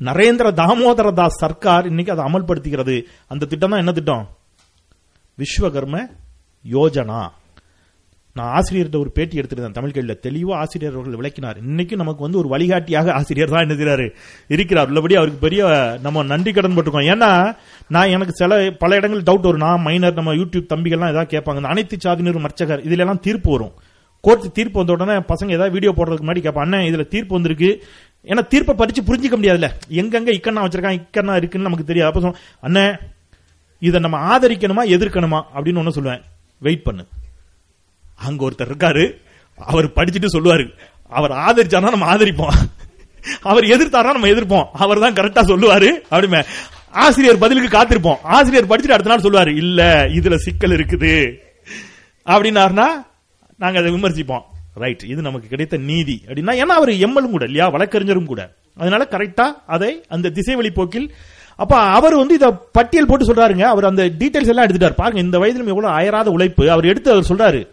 நரேந்திர 0.00 0.52
தாமோதர 0.52 1.12
தாஸ் 1.12 1.38
சர்க்கார் 1.38 1.86
இன்னைக்கு 1.86 2.12
அதை 2.12 2.24
அமல்படுத்துகிறது 2.24 3.02
அந்த 3.26 3.46
திட்டம் 3.46 3.70
தான் 3.70 3.78
என்ன 3.78 3.92
திட்டம்? 3.92 4.28
விஸ்வகர்ம 5.38 6.16
யோஜனா. 6.70 7.30
நான் 8.34 8.62
ஆசிரியர்கிட்ட 8.62 8.98
ஒரு 8.98 9.10
பேட்டி 9.10 9.38
எடுத்திருந்தேன் 9.38 9.70
தமிழ் 9.70 9.90
கேள்வியில். 9.90 10.18
தெளிவா 10.22 10.52
ஆசிரியர் 10.52 10.92
அவர்கள் 10.92 11.16
விளக்கினார். 11.16 11.56
இன்னைக்கும் 11.66 11.96
நமக்கு 11.96 12.22
வந்து 12.22 12.38
ஒரு 12.38 12.48
வழிகாட்டியாக 12.48 13.12
ஆசிரியர் 13.12 13.48
தான் 13.48 13.66
எழுதுகிறாரு. 13.66 14.10
இருக்கிறார். 14.48 14.86
உள்ளபடி 14.86 15.14
அவருக்கு 15.14 15.40
பெரிய 15.40 15.98
நம்ம 16.02 16.22
நன்றி 16.22 16.52
கடன் 16.52 16.76
பட்டிருக்கோம். 16.76 17.08
ஏன்னா 17.12 17.56
நான் 17.88 18.08
எனக்கு 18.08 18.32
சில 18.32 18.70
பல 18.70 18.94
இடங்கள் 18.94 19.22
டவுட் 19.22 19.40
வரும். 19.40 19.56
நான் 19.56 19.80
மைனர் 19.80 20.14
நம்ம 20.14 20.34
யூடியூப் 20.34 20.70
தம்பிகள்லாம் 20.74 21.10
ஏதாவது 21.10 21.38
கேட்பாங்க. 21.38 21.62
அனைத்து 21.62 21.96
சாதியினர் 22.04 22.38
மர்ச்சகர் 22.38 22.86
இதுல 22.86 22.98
எல்லாம் 22.98 23.20
தீர்ப்பு 23.20 23.50
வரும். 23.50 23.72
கோர்ட் 24.20 24.52
தீர்ப்பு 24.52 24.84
வந்த 24.84 24.92
உடனே 24.92 25.18
பசங்க 25.18 25.50
ஏதாவது 25.50 25.70
வீடியோ 25.70 25.92
போடுறதுக்கு 25.96 26.26
முன்னாடி 26.28 26.40
கேட்பான் 26.40 26.72
அண்ணன் 26.72 26.94
இதுல 26.94 27.08
தீர்ப்பு 27.08 27.34
வந்திருக்கு. 27.34 27.84
ஏன்னா 28.24 28.46
தீர்ப்பை 28.46 28.74
படிச்சு 28.74 29.02
புரிஞ்சிக்க 29.02 29.40
முடியாதுல்ல. 29.40 29.68
எங்கெங்க 29.90 30.32
இக்கண்ணா 30.38 30.62
வச்சிருக்கான் 30.64 30.98
இக்கண்ணா 30.98 31.36
இருக்குன்னு 31.36 31.68
நமக்கு 31.68 31.84
தெரியாது. 31.84 32.12
அப்ப 32.12 32.28
சொல்லுவேன், 32.28 32.34
அண்ணன் 32.60 32.98
இதை 33.80 34.00
நம்ம 34.00 34.38
ஆதரிக்கணுமா 34.38 34.86
எதிர்க்கணுமா? 34.88 35.42
அப்படின்னு 35.54 35.80
ஒண்ணு 35.82 35.92
சொல்லுவேன். 35.94 36.20
வெயிட் 36.58 36.82
பண்ணு. 36.82 37.06
அங்க 38.20 38.50
ஒருத்தர் 38.50 38.70
இருக்காரு. 38.70 39.14
அவர் 39.56 39.86
படிச்சுட்டு 39.86 40.26
சொல்லுவாரு. 40.32 40.68
அவர் 41.08 41.30
ஆதரிச்சாருன்னா 41.30 41.90
நம்ம 41.90 42.14
ஆதரிப்போம். 42.14 42.54
அவர் 43.42 43.64
எதிர்த்தாரா 43.64 44.12
நம்ம 44.12 44.26
எதிர்ப்போம். 44.26 44.64
அவர் 44.72 44.98
தான் 44.98 45.12
கரெக்டா 45.12 45.48
சொல்லுவாரு. 45.48 45.88
அப்படிமே. 46.10 46.44
ஆசிரியர் 46.90 47.38
பதிலுக்கு 47.38 47.78
காத்திருப்போம். 47.78 48.16
ஆசிரியர் 48.22 48.66
படிச்சுட்டு 48.66 48.90
அடுத்த 48.90 49.16
நாள் 49.16 49.18
சொல்லுவாரு 49.18 49.56
இல்ல 49.56 50.06
இதுல 50.08 50.34
சிக்கல் 50.34 50.70
இருக்குது. 50.70 51.36
அப்படின்னாருனா 52.26 52.86
நாங்க 53.58 53.78
அதை 53.78 53.92
விமர்சிப்போம். 53.92 54.40
ரைட் 54.74 55.02
இது 55.06 55.22
நமக்கு 55.22 55.48
கிடைத்த 55.48 55.76
நீதி. 55.76 56.22
அப்படின்னா 56.26 56.54
ஏன்னா 56.54 56.76
அவர் 56.78 56.88
எம்எலும் 56.88 57.30
கூட 57.30 57.44
இல்லையா? 57.44 57.68
வழக்கறிஞரும் 57.68 58.26
கூட. 58.26 58.52
அதனால 58.76 59.06
கரெக்டா 59.10 59.46
அதை 59.66 60.04
அந்த 60.08 60.28
திசை 60.28 60.54
வழி 60.54 60.70
போக்கில் 60.70 61.12
அப்ப 61.56 61.76
அவர் 61.76 62.16
வந்து 62.16 62.34
இத 62.34 62.50
பட்டியல் 62.72 63.06
போட்டு 63.06 63.34
சொல்றாருங்க. 63.34 63.62
அவர் 63.62 63.84
அந்த 63.84 64.04
டீடைல்ஸ் 64.04 64.48
எல்லாம் 64.48 64.66
எடுத்துட்டார். 64.66 64.94
பாருங்க 64.94 65.20
இந்த 65.20 65.38
வயதிலும் 65.38 65.68
எவ்வளவு 65.68 65.92
அயராத 65.92 66.30
உழைப்பு. 66.30 66.70
அவர் 66.70 66.84
எடுத்து 66.84 67.12
அவர் 67.12 67.28
சொல்றாரு. 67.28 67.68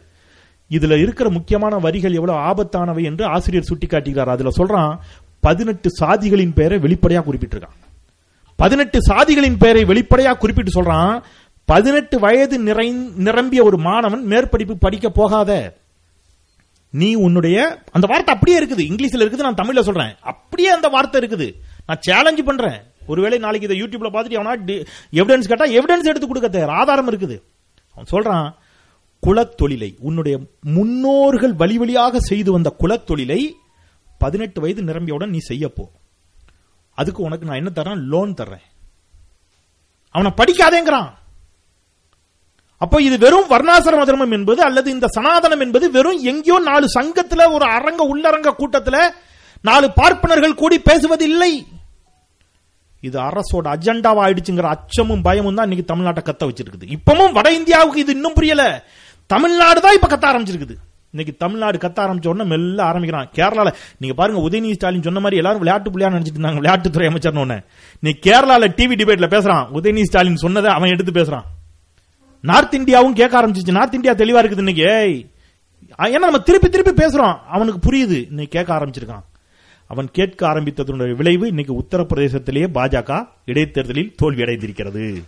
இதுல 0.76 0.96
இருக்கிற 1.02 1.28
முக்கியமான 1.30 1.76
வரிகள் 1.86 2.18
எவ்வளவு 2.20 2.40
ஆபத்தானவை 2.50 3.04
என்று 3.10 3.26
ஆசிரியர் 3.26 3.70
சுட்டிக்காட்டுகிறார் 3.70 4.34
அதுல 4.36 4.52
சொல்றான் 4.60 4.94
பதினெட்டு 5.40 5.90
சாதிகளின் 5.92 6.54
பெயரை 6.54 6.78
வெளிப்படையா 6.86 7.22
குறிப்பிட்டிருக்கான். 7.28 7.76
பதினெட்டு 8.56 9.00
சாதிகளின் 9.10 9.58
பெயரை 9.58 9.84
வெளிப்படையா 9.92 10.32
குறிப்பிட்டு 10.38 10.72
சொல்றான் 10.78 11.14
பதினெட்டு 11.66 12.16
வயது 12.20 12.58
நிறை 12.60 12.88
நிரம்பிய 13.28 13.64
ஒரு 13.64 13.78
மாணவன் 13.78 14.24
மேற்படிப்பு 14.32 14.76
படிக்க 14.86 15.10
போகாத. 15.10 15.52
நீ 16.90 17.10
உன்னுடைய 17.26 17.58
அந்த 17.96 18.06
வார்த்தை 18.12 18.32
அப்படியே 18.36 18.58
இருக்குது. 18.60 18.84
இங்கிலீஷ்ல 18.90 19.24
இருக்குது 19.24 19.48
நான் 19.48 19.62
தமிழ்ல 19.62 19.82
சொல்றேன். 19.88 20.14
அப்படியே 20.32 20.70
அந்த 20.76 20.88
வார்த்தை 20.88 21.18
இருக்குது. 21.22 21.48
நான் 21.88 22.04
சேலஞ்சு 22.08 22.44
பண்றேன். 22.50 22.80
ஒருவேளை 23.12 23.38
நாளைக்கு 23.46 23.68
இதை 23.68 23.78
யூடியூப்ல 23.82 24.10
பார்த்துட்டு 24.14 24.40
அவனா 24.40 24.56
எவிடன்ஸ் 25.20 25.50
கேட்டா 25.52 25.68
எவிடன்ஸ் 25.80 26.10
எடுத்து 26.12 26.28
கொடுக்க 26.28 26.66
ஆதாரம் 26.80 27.10
இருக்குது. 27.12 27.38
அவன் 27.94 28.12
சொல்றான் 28.14 28.48
குலத்தொழிலை 29.24 29.90
உன்னுடைய 30.00 30.36
முன்னோர்கள் 30.76 31.54
வழி 31.62 31.78
வழியாக 31.78 32.20
செய்து 32.20 32.52
வந்த 32.52 32.70
குலத்தொழிலை 32.82 33.40
பதினெட்டு 34.24 34.60
வயது 34.62 34.82
நிரம்பியவுடன் 34.90 35.34
நீ 35.36 35.40
செய்யப்போ 35.50 35.86
அதுக்கு 36.98 37.22
உனக்கு 37.24 37.48
நான் 37.48 37.60
என்ன 37.62 37.72
தரேன் 37.76 38.04
லோன் 38.12 38.32
தர்றேன். 38.34 38.66
அவனை 40.16 40.32
படிக்காதேங்கிறான். 40.38 41.10
அப்போ 42.82 42.98
இது 43.02 43.16
வெறும் 43.18 43.50
வர்ணாசிரம 43.52 44.06
தர்மம் 44.06 44.36
என்பது 44.38 44.62
அல்லது 44.64 44.88
இந்த 44.92 45.08
சனாதனம் 45.16 45.64
என்பது 45.66 45.86
வெறும் 45.92 46.20
எங்கேயோ 46.32 46.58
நாலு 46.60 46.88
சங்கத்துல 46.98 47.46
ஒரு 47.54 47.66
அரங்க 47.78 48.04
உள்ளரங்க 48.14 48.52
கூட்டத்துல 48.60 48.98
நாலு 49.62 49.88
பார்ப்பனர்கள் 49.92 50.60
கூடி 50.62 50.78
பேசுவது 50.80 51.26
இல்லை 51.32 51.52
இது 53.04 53.18
அரசோட 53.20 53.66
அஜெண்டாவா 53.74 54.22
ஆயிடுச்சுங்கிற 54.26 54.68
அச்சமும் 54.76 55.22
பயமும் 55.22 55.58
தான் 55.58 55.68
இன்னைக்கு 55.68 55.92
தமிழ்நாட்டை 55.92 56.22
கத்த 56.28 56.46
வச்சிருக்குது. 56.50 56.86
இப்பவும் 56.96 57.36
வட 57.38 57.48
இந்தியாவுக்கு 57.60 58.00
இது 58.00 58.12
இன்னும் 58.12 58.34
புரியல. 58.34 58.64
தமிழ்நாடு 59.28 59.82
தான் 59.82 59.94
இப்ப 59.94 60.08
கத்த 60.08 60.32
ஆரம்பிச்சிருக்குது. 60.32 60.76
இன்னைக்கு 61.12 61.38
தமிழ்நாடு 61.38 61.78
கத்த 61.78 62.00
ஆரம்பிச்ச 62.04 62.28
உடனே 62.28 62.50
மெல்ல 62.50 62.84
ஆரம்பிக்கிறான். 62.84 63.30
கேரளால 63.34 63.74
நீங்க 63.98 64.16
பாருங்க 64.16 64.50
உதயநிதி 64.50 64.72
ஸ்டாலின் 64.72 65.02
சொன்ன 65.02 65.20
மாதிரி 65.20 65.38
எல்லாரும் 65.38 65.60
விளையாட்டு 65.60 65.92
புள்ளியா 65.92 66.12
நினைச்சிட்டு 66.16 66.40
இருந்தாங்க 66.40 66.60
விளையாட்டுத்துறை 66.60 67.08
அமைச்சர் 67.08 67.38
உடனே. 67.38 67.62
நீ 68.00 68.10
கேரளால 68.10 68.68
டிவி 68.70 68.96
டிபேட்ல 69.00 69.28
பேசுறான். 69.36 69.68
உதயநிதி 69.74 70.04
ஸ்டாலின் 70.04 70.36
சொன்னதை 70.36 70.72
அவன் 70.72 70.90
எடுத்து 70.90 71.12
பேசுறான். 71.12 71.44
நார்த் 72.42 72.74
இந்தியாவும் 72.74 73.14
கேட்க 73.14 73.42
ஆரம்பிச்சிச்சு. 73.42 73.72
நார்த் 73.72 73.94
இந்தியா 73.94 74.14
தெளிவா 74.14 74.44
இருக்குது 74.44 74.58
இன்னைக்கு. 74.58 74.84
ஏய் 74.84 75.26
ஏன்னா 75.98 76.20
நம்ம 76.20 76.40
திருப்பி 76.40 76.70
திருப்பி 76.70 77.04
பேசுறோம். 77.04 77.38
அவனுக்கு 77.50 77.92
புரியுது. 77.92 78.28
இன்னைக்கு 78.30 78.58
கேட்க 78.58 78.76
ஆரம்பிச்சிருக்கான். 78.76 79.24
அவன் 79.88 80.12
கேட்க 80.12 80.48
ஆரம்பித்ததனுடைய 80.48 81.16
விளைவு 81.16 81.48
இன்னைக்கு 81.48 81.74
உத்தரப்பிரதேசத்திலேயே 81.74 82.68
பாஜக 82.74 83.28
இடைத்தேர்தலில் 83.46 84.14
தோல்வி 84.16 84.42
அடைந்திருக்கிறது. 84.42 85.24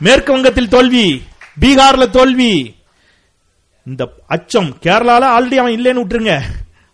மேற்கு 0.00 0.32
வங்கத்தில் 0.32 0.68
தோல்வி 0.68 1.22
பீகார்ல 1.60 2.10
தோல்வி 2.10 2.74
இந்த 3.86 4.12
அச்சம் 4.26 4.70
கேரளால 4.80 5.24
ஆல்ரெடி 5.36 5.58
அவன் 5.62 5.76
இல்லைன்னு 5.78 6.02
விட்டுருங்க. 6.02 6.42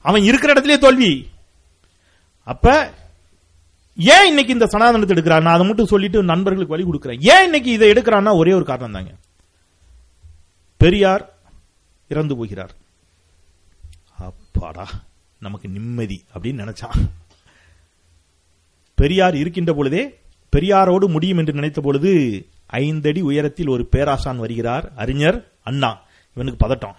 அவன் 0.02 0.22
இருக்கிற 0.22 0.52
இடத்துலயே 0.52 0.78
தோல்வி. 0.78 1.28
அப்ப 2.44 2.92
ஏன் 3.96 4.26
இன்னைக்கு 4.26 4.52
இந்த 4.52 4.66
சனாதனத்தை 4.66 5.16
எடுக்கிறான்? 5.16 5.42
நான் 5.42 5.54
அதை 5.54 5.66
மட்டும் 5.66 5.86
சொல்லிட்டு 5.86 6.22
நண்பர்களுக்கு 6.22 6.74
வழி 6.74 6.84
கொடுக்கிறேன். 6.84 7.20
ஏன் 7.20 7.44
இன்னைக்கு 7.44 7.70
இதை 7.70 7.90
எடுக்கிறான்னா 7.90 8.36
ஒரே 8.36 8.52
ஒரு 8.52 8.64
காரணம் 8.64 8.92
தாங்க 8.92 9.10
பெரியார் 10.76 11.34
இறந்து 12.08 12.36
போகிறார். 12.36 12.74
அப்பாடா 14.18 14.86
நமக்கு 15.38 15.68
நிம்மதி 15.68 16.24
அப்படின்னு 16.34 16.62
நினைச்சான். 16.62 17.00
பெரியார் 18.94 19.34
இருக்கின்ற 19.34 19.72
பொழுதே 19.72 20.18
பெரியாரோடு 20.56 21.06
முடியும் 21.06 21.38
என்று 21.38 21.52
நினைத்த 21.52 21.80
பொழுது 21.80 22.12
ஐந்தடி 22.72 23.20
உயரத்தில் 23.20 23.68
ஒரு 23.68 23.86
பேராசான் 23.86 24.38
வருகிறார். 24.38 24.92
அறிஞர் 24.96 25.50
அண்ணா. 25.62 26.08
இவனுக்கு 26.34 26.68
பதட்டம். 26.68 26.94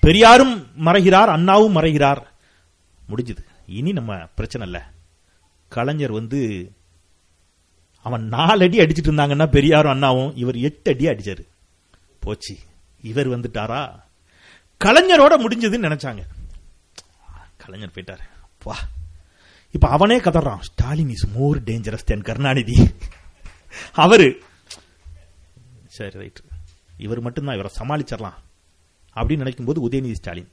பெரியாரும் 0.00 0.66
மறைகிறார் 0.84 1.26
அண்ணாவும் 1.26 1.76
மறைகிறார். 1.76 2.22
முடிஞ்சது. 3.08 3.44
இனி 3.66 3.92
நம்ம 3.92 4.16
பிரச்சனை 4.16 4.66
இல்ல. 4.66 4.90
கலைஞர் 5.68 6.12
வந்து 6.12 6.72
அவன் 8.02 8.26
நாலு 8.26 8.64
அடி 8.64 8.78
அடிச்சிட்டு 8.78 9.04
இருந்தாங்கன்னா 9.04 9.46
பெரியாரும் 9.46 9.92
அண்ணாவும் 9.92 10.36
இவர் 10.36 10.56
எட்டு 10.56 10.92
அடி 10.92 11.06
அடிச்சாரு. 11.06 11.48
போச்சு. 12.20 12.56
இவர் 13.02 13.28
வந்துட்டாரா? 13.28 14.00
கலைஞரோட 14.84 15.38
முடிஞ்சதுன்னு 15.38 15.88
நினைச்சாங்க. 15.88 16.22
கலைஞர் 17.56 17.90
போயிட்டாரு. 17.94 18.20
வா. 18.64 18.76
இப்ப 19.70 19.88
அவனே 19.88 20.18
கதறான். 20.18 20.60
Stalin 20.60 21.08
is 21.08 21.26
more 21.26 21.62
dangerous 21.62 22.04
then 22.04 22.22
Karunanidhi. 22.22 22.94
அவரு 23.92 24.42
சரி 25.86 26.18
ரைட் 26.18 26.40
இவர் 26.98 27.20
மட்டும்தான் 27.20 27.54
இவரை 27.54 27.70
சமாளிச்சிடலாம் 27.78 28.36
அப்படின்னு 29.16 29.44
நினைக்கும் 29.44 29.66
போது 29.66 29.88
உதயநிதி 29.88 30.12
ஸ்டாலின் 30.12 30.50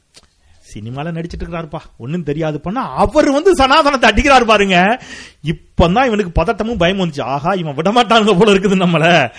சினிமால 0.74 1.12
நடிச்சிட்டு 1.16 1.44
இருக்கிறாருப்பா 1.44 1.80
ஒன்னும் 1.98 2.24
தெரியாது 2.24 2.60
பண்ணா 2.60 2.96
அவர் 2.96 3.32
வந்து 3.32 3.56
சனாதனத்தை 3.56 4.10
அடிக்கிறாரு 4.10 4.46
பாருங்க. 4.46 4.78
இப்பதான் 5.44 6.08
இவனுக்கு 6.10 6.32
பதட்டமும் 6.42 6.78
பயம் 6.78 7.00
வந்துச்சு. 7.00 7.22
ஆஹா 7.22 7.52
இவன் 7.54 7.76
விடமாட்டானுங்க 7.76 8.40
போல 8.40 8.54
இருக்குது 8.54 8.78
நம்மள. 8.84 9.32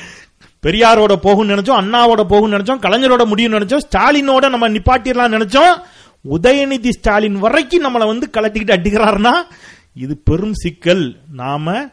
பெரியாரோட 0.63 1.15
போகும் 1.17 1.49
நினைச்சோம் 1.49 1.81
அண்ணாவோட 1.81 2.23
போகும் 2.25 2.53
நினைச்சோம் 2.53 2.83
கலைஞரோட 2.85 3.27
முடியும் 3.27 3.53
நினைச்சோம் 3.53 3.85
ஸ்டாலினோட 3.87 4.49
நம்ம 4.49 4.69
நிப்பாட்டிடலாம் 4.69 5.35
நினைச்சோம். 5.37 5.75
உதயநிதி 6.31 6.89
ஸ்டாலின் 6.89 7.39
வரைக்கும் 7.39 7.85
நம்மளை 7.85 8.07
வந்து 8.07 8.29
கலட்டிக்கிட்டு 8.33 8.77
அடிக்கிறாருன்னா 8.77 9.35
இது 9.95 10.17
பெரும் 10.25 10.55
சிக்கல். 10.55 11.05
நாம 11.33 11.89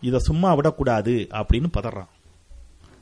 இத 0.00 0.18
சும்மா 0.18 0.54
விடக்கூடாது 0.54 1.28
அப்படின்னு 1.32 1.70
பதறான் 1.78 2.10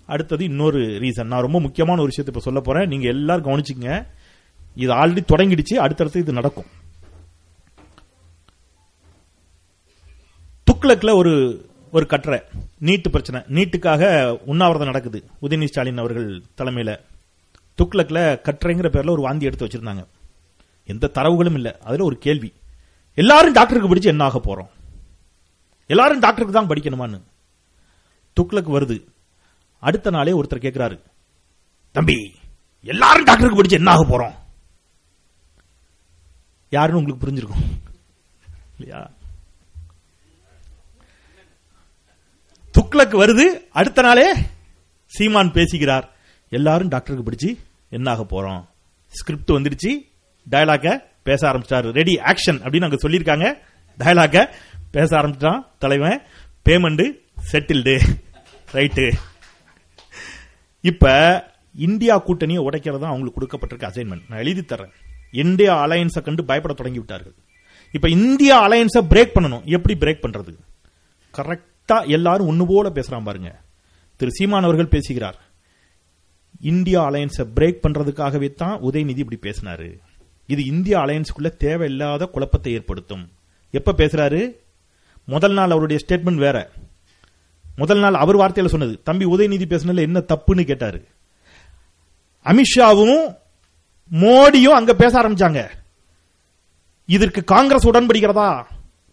அடுத்தது 0.06 0.44
இன்னொரு 0.44 0.78
ரீசன் 0.78 1.24
நான் 1.24 1.40
ரொம்ப 1.40 1.60
முக்கியமான 1.60 2.00
ஒரு 2.00 2.10
விஷயத்தை 2.14 2.26
இப்ப 2.26 2.40
சொல்ல 2.40 2.60
போறேன். 2.60 2.88
நீங்க 2.88 3.08
எல்லாரும் 3.08 3.44
கவனிச்சுங்க 3.44 4.06
இது 4.74 4.92
ஆல்ரெடி 4.92 5.24
தொடங்கிடுச்சு. 5.28 5.74
அடுத்தடுத்து 5.74 6.20
இது 6.20 6.32
நடக்கும். 6.32 6.64
துக்ளக்ல 10.72 11.14
ஒரு 11.14 11.66
ஒரு 11.92 12.06
கட்டுரை. 12.06 12.42
நீட்டு 12.78 13.10
பிரச்சனை. 13.10 13.40
நீட்டுக்காக 13.40 14.30
உண்ணாவிரதம் 14.44 14.86
நடக்குது. 14.86 15.24
உதயநிதி 15.42 15.64
ஸ்டாலின் 15.64 15.98
அவர்கள் 15.98 16.42
தலைமையில. 16.56 17.00
துக்ளக்ல 17.82 18.40
கட்டுரைங்கிற 18.40 18.88
பேர்ல 18.88 19.10
ஒரு 19.10 19.22
வாந்தி 19.22 19.44
எடுத்து 19.44 19.66
வச்சிருந்தாங்க. 19.66 20.06
எந்த 20.84 21.10
தரவுகளும் 21.14 21.52
இல்ல. 21.52 21.78
அதுல 21.84 22.04
ஒரு 22.04 22.18
கேள்வி. 22.18 22.52
எல்லாரும் 23.14 23.52
டாக்டருக்கு 23.52 23.88
படிச்சு 23.88 24.08
என்ன 24.08 24.24
ஆக 24.24 24.40
போறோம்? 24.44 24.70
எல்லாரும் 25.86 26.18
டாக்டருக்கு 26.18 26.54
தான் 26.54 26.66
படிக்கணுமான்னு. 26.66 27.20
துக்ளக் 28.40 28.78
வருது. 28.78 29.11
அடுத்த 29.82 30.10
நாளே 30.10 30.32
ஒருத்தர் 30.32 30.64
கேட்கிறாரு 30.64 30.96
தம்பி 31.90 32.16
எல்லாரும் 32.82 33.24
டாக்டருக்கு 33.24 33.56
படிச்சு 33.56 33.76
என்ன 33.76 33.90
ஆக 33.90 34.02
போறோம்? 34.04 34.34
யாருன்னு 36.70 37.00
உங்களுக்கு 37.00 37.26
புரிஞ்சிருக்கும். 37.26 37.64
இல்லையா? 38.78 39.10
துக்ளக் 42.78 43.16
வருது 43.22 43.46
அடுத்த 43.70 44.02
நாளே 44.02 44.34
சீமான் 45.06 45.52
பேசுகிறார் 45.52 46.06
எல்லாரும் 46.48 46.88
டாக்டருக்கு 46.88 47.24
படிச்சு 47.24 47.58
என்ன 47.90 48.10
ஆக 48.10 48.22
போறோம்? 48.22 48.64
ஸ்கிரிப்ட் 49.08 49.50
வந்துடுச்சு 49.50 49.92
டயலாக 50.50 51.04
பேச 51.22 51.52
ஆரம்பிச்சிட்டாரு. 51.52 51.90
ரெடி 51.90 52.14
ஆக்ஷன் 52.14 52.62
அப்படின்னு 52.64 52.88
அங்க 52.88 53.08
சொல்லியிருக்காங்க. 53.08 53.46
டயலாக 53.98 54.54
பேச 54.90 55.16
ஆரம்பிச்சிட்டான் 55.16 55.66
தலைவன். 55.78 56.22
பேமெண்ட் 56.64 57.20
செட்டில்டு 57.52 57.96
ரைட்டு 58.72 59.12
இப்ப 60.82 61.06
இந்தியா 61.74 62.14
கூட்டணியை 62.26 62.60
உடைக்கிறது 62.62 62.98
தான் 62.98 63.10
அவங்களுக்கு 63.10 63.38
கொடுக்கப்பட்டிருக்க 63.40 63.88
அசைன்மெண்ட் 63.90 64.28
நான் 64.28 64.38
எழுதி 64.38 64.60
தர்றேன். 64.60 64.92
இந்தியா 65.32 65.86
அலையன்ஸை 65.86 66.22
கண்டு 66.22 66.44
பயப்பட 66.44 66.74
தொடங்கி 66.74 66.98
விட்டார்கள் 66.98 67.34
இப்ப 67.92 68.08
இந்தியா 68.08 68.68
அலையன்ஸை 68.68 69.02
பிரேக் 69.10 69.34
பண்ணணும். 69.34 69.64
எப்படி 69.64 69.94
பிரேக் 69.98 70.24
பண்றது? 70.24 70.52
கரெக்டா 71.36 72.06
எல்லாரும் 72.06 72.50
ஒண்ணு 72.50 72.64
போல 72.68 72.88
பேசுறான் 72.88 73.24
பாருங்க. 73.24 73.60
திரு 74.16 74.30
சீமான் 74.32 74.62
அவர்கள் 74.62 74.86
பேசுகிறார். 74.86 75.38
இந்தியா 76.60 77.10
அலையன்ஸை 77.10 77.46
பிரேக் 77.56 77.82
பண்றதுக்காகவே 77.82 78.54
தான் 78.54 78.80
உதயநிதி 78.80 79.24
இப்படி 79.24 79.38
பேசினாரு. 79.42 79.98
இது 80.46 80.64
இந்தியா 80.64 81.04
அலையன்ஸுக்குள்ள 81.04 81.56
தேவையில்லாத 81.56 82.26
குழப்பத்தை 82.26 82.72
ஏற்படுத்தும். 82.72 83.30
எப்ப 83.70 83.92
பேசுறாரு? 83.92 84.56
முதல் 85.24 85.52
நாள் 85.52 85.70
அவருடைய 85.70 86.04
ஸ்டேட்மெண்ட் 86.06 86.42
வேற. 86.46 86.70
முதல் 87.82 88.02
நாள் 88.04 88.22
அவர் 88.22 88.40
வார்த்தையில 88.40 88.72
சொன்னது 88.72 88.94
தம்பி 89.08 89.24
உதயநிதி 89.34 89.66
பேசினதுல 89.70 90.06
என்ன 90.08 90.22
தப்புன்னு 90.32 90.64
கேட்டாரு. 90.70 91.00
அமித்ஷாவும் 92.46 93.18
மோடியும் 94.10 94.78
அங்க 94.78 94.92
பேச 95.02 95.12
ஆரம்பிச்சாங்க. 95.20 95.60
இதற்கு 97.08 97.40
காங்கிரஸ் 97.52 97.88
உடன்படுகிறதா 97.90 98.50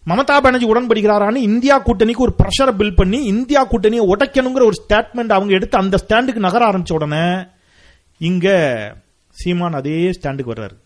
மமதா 0.06 0.36
பானர்ஜி 0.44 0.66
உடன்படுகிறாரான்னு 0.72 1.40
இந்தியா 1.48 1.74
கூட்டணிக்கு 1.86 2.24
ஒரு 2.26 2.34
பிரஷரை 2.40 2.72
பில் 2.80 2.98
பண்ணி 2.98 3.18
இந்தியா 3.32 3.60
கூட்டணியை 3.70 4.04
உடைக்கணுங்கிற 4.12 4.64
ஒரு 4.68 4.76
ஸ்டேட்மெண்ட் 4.78 5.34
அவங்க 5.36 5.52
எடுத்து 5.58 5.76
அந்த 5.80 5.96
ஸ்டாண்டுக்கு 6.02 6.44
நகர 6.46 6.62
ஆரம்பிச்ச 6.68 6.92
உடனே 6.98 7.24
இங்க 8.20 8.46
சீமான் 9.40 9.78
அதே 9.80 9.96
ஸ்டாண்டுக்கு 10.16 10.52
வர்றாரு. 10.52 10.76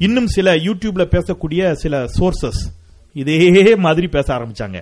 இன்னும் 0.00 0.28
சில 0.36 0.54
யூடியூப்ல 0.66 1.04
பேசக்கூடிய 1.14 1.72
சில 1.82 2.04
சோர்சஸ் 2.18 2.60
இதே 3.22 3.74
மாதிரி 3.86 4.08
பேச 4.16 4.28
ஆரம்பிச்சாங்க. 4.36 4.78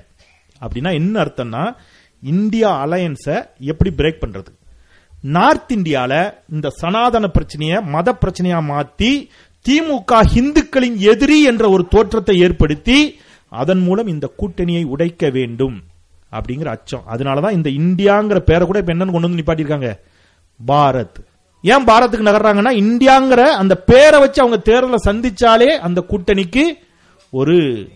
அப்படின்னா 0.63 0.91
என்ன 1.01 1.15
அர்த்தம்னா 1.25 1.65
இந்தியா 2.23 2.87
அலையன்ஸை 2.87 3.47
எப்படி 3.59 3.91
பிரேக் 3.91 4.23
பண்றது? 4.27 4.47
நார்த் 5.23 5.73
இந்தியால 5.73 6.35
இந்த 6.53 6.71
சனாதன 6.71 7.29
பிரச்சனையை 7.29 7.83
மத 7.83 8.19
பிரச்சனையா 8.21 8.61
மாத்தி 8.61 9.29
திமுக 9.69 10.23
இந்துக்களின் 10.35 10.97
எதிரி 10.97 11.43
என்ற 11.43 11.69
ஒரு 11.69 11.87
தோற்றத்தை 11.89 12.39
ஏற்படுத்தி 12.39 13.21
அதன் 13.49 13.79
மூலம் 13.79 14.07
இந்த 14.07 14.33
கூட்டணியை 14.39 14.85
உடைக்க 14.85 15.31
வேண்டும் 15.31 15.83
அப்படிங்கிற 16.33 16.67
அச்சம். 16.67 17.03
அதனாலதான் 17.09 17.67
இந்த 17.67 17.71
இந்தியாங்கிற 17.71 18.39
பேரை 18.39 18.67
கூட 18.67 18.79
இப்ப 18.79 18.95
என்னன்னு 18.95 19.13
கொண்டு 19.13 19.21
வந்து 19.21 19.43
நிப்பாட்டிருக்காங்க 19.43 19.99
பாரத். 20.67 21.31
ஏன் 21.63 21.85
பாரத்துக்கு 21.85 22.29
நகர்றாங்கன்னா 22.29 22.73
இந்தியாங்கிற 22.85 23.41
அந்த 23.41 23.77
பேரை 23.77 24.21
வச்சு 24.21 24.43
அவங்க 24.43 24.63
தேர்தலை 24.73 24.97
சந்திச்சாலே 25.05 25.67
அந்த 25.67 26.05
கூட்டணிக்கு 26.09 26.63
ஒரு 27.31 27.89